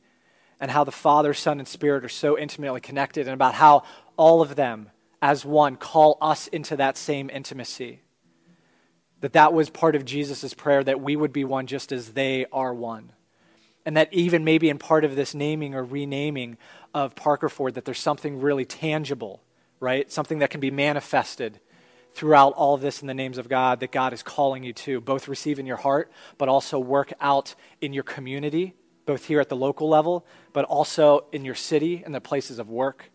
and 0.59 0.71
how 0.71 0.83
the 0.83 0.91
Father, 0.91 1.33
Son, 1.35 1.59
and 1.59 1.67
Spirit 1.67 2.03
are 2.03 2.09
so 2.09 2.39
intimately 2.39 2.81
connected, 2.81 3.27
and 3.27 3.35
about 3.35 3.53
how 3.53 3.83
all 4.17 4.41
of 4.41 4.55
them, 4.55 4.89
as 5.21 5.45
one, 5.45 5.75
call 5.75 6.17
us 6.21 6.47
into 6.47 6.75
that 6.75 6.97
same 6.97 7.29
intimacy 7.29 8.01
that 9.23 9.31
that 9.31 9.53
was 9.53 9.69
part 9.69 9.95
of 9.95 10.03
Jesus' 10.03 10.53
prayer 10.53 10.83
that 10.83 10.99
we 10.99 11.15
would 11.15 11.31
be 11.31 11.45
one 11.45 11.65
just 11.65 11.93
as 11.93 12.09
they 12.09 12.45
are 12.51 12.73
one. 12.73 13.13
And 13.85 13.95
that 13.95 14.13
even 14.13 14.43
maybe 14.43 14.67
in 14.67 14.77
part 14.77 15.05
of 15.05 15.15
this 15.15 15.33
naming 15.33 15.75
or 15.75 15.81
renaming 15.81 16.57
of 16.93 17.15
Parker 17.15 17.47
Ford, 17.47 17.75
that 17.75 17.85
there's 17.85 18.01
something 18.01 18.41
really 18.41 18.65
tangible, 18.65 19.41
right? 19.79 20.11
Something 20.11 20.39
that 20.39 20.49
can 20.49 20.59
be 20.59 20.71
manifested 20.71 21.61
throughout 22.11 22.51
all 22.55 22.75
this 22.75 22.99
in 22.99 23.07
the 23.07 23.13
names 23.13 23.37
of 23.37 23.47
God 23.47 23.79
that 23.79 23.93
God 23.93 24.11
is 24.11 24.23
calling 24.23 24.61
you 24.61 24.73
to, 24.73 24.99
both 24.99 25.29
receive 25.29 25.57
in 25.57 25.65
your 25.65 25.77
heart, 25.77 26.11
but 26.37 26.49
also 26.49 26.77
work 26.77 27.13
out 27.21 27.55
in 27.79 27.93
your 27.93 28.03
community, 28.03 28.73
both 29.05 29.27
here 29.27 29.39
at 29.39 29.47
the 29.47 29.55
local 29.55 29.87
level, 29.87 30.25
but 30.51 30.65
also 30.65 31.27
in 31.31 31.45
your 31.45 31.55
city 31.55 32.03
and 32.05 32.13
the 32.13 32.19
places 32.19 32.59
of 32.59 32.69
work. 32.69 33.09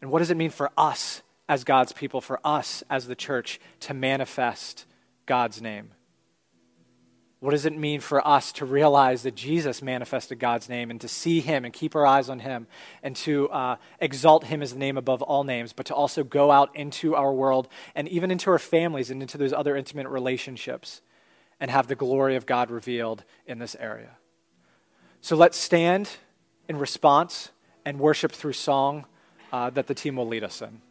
And 0.00 0.10
what 0.10 0.20
does 0.20 0.30
it 0.30 0.38
mean 0.38 0.48
for 0.48 0.70
us 0.78 1.20
as 1.46 1.62
God's 1.62 1.92
people, 1.92 2.22
for 2.22 2.40
us 2.42 2.82
as 2.88 3.06
the 3.06 3.14
church 3.14 3.60
to 3.80 3.92
manifest 3.92 4.86
God's 5.30 5.62
name? 5.62 5.92
What 7.38 7.52
does 7.52 7.64
it 7.64 7.72
mean 7.72 8.00
for 8.00 8.26
us 8.26 8.50
to 8.54 8.64
realize 8.64 9.22
that 9.22 9.36
Jesus 9.36 9.80
manifested 9.80 10.40
God's 10.40 10.68
name 10.68 10.90
and 10.90 11.00
to 11.00 11.06
see 11.06 11.38
him 11.38 11.64
and 11.64 11.72
keep 11.72 11.94
our 11.94 12.04
eyes 12.04 12.28
on 12.28 12.40
him 12.40 12.66
and 13.00 13.14
to 13.14 13.48
uh, 13.50 13.76
exalt 14.00 14.46
him 14.46 14.60
as 14.60 14.72
the 14.72 14.80
name 14.80 14.96
above 14.98 15.22
all 15.22 15.44
names, 15.44 15.72
but 15.72 15.86
to 15.86 15.94
also 15.94 16.24
go 16.24 16.50
out 16.50 16.74
into 16.74 17.14
our 17.14 17.32
world 17.32 17.68
and 17.94 18.08
even 18.08 18.32
into 18.32 18.50
our 18.50 18.58
families 18.58 19.08
and 19.08 19.22
into 19.22 19.38
those 19.38 19.52
other 19.52 19.76
intimate 19.76 20.08
relationships 20.08 21.00
and 21.60 21.70
have 21.70 21.86
the 21.86 21.94
glory 21.94 22.34
of 22.34 22.44
God 22.44 22.68
revealed 22.68 23.22
in 23.46 23.60
this 23.60 23.76
area? 23.78 24.16
So 25.20 25.36
let's 25.36 25.56
stand 25.56 26.10
in 26.68 26.76
response 26.76 27.50
and 27.84 28.00
worship 28.00 28.32
through 28.32 28.54
song 28.54 29.06
uh, 29.52 29.70
that 29.70 29.86
the 29.86 29.94
team 29.94 30.16
will 30.16 30.26
lead 30.26 30.42
us 30.42 30.60
in. 30.60 30.82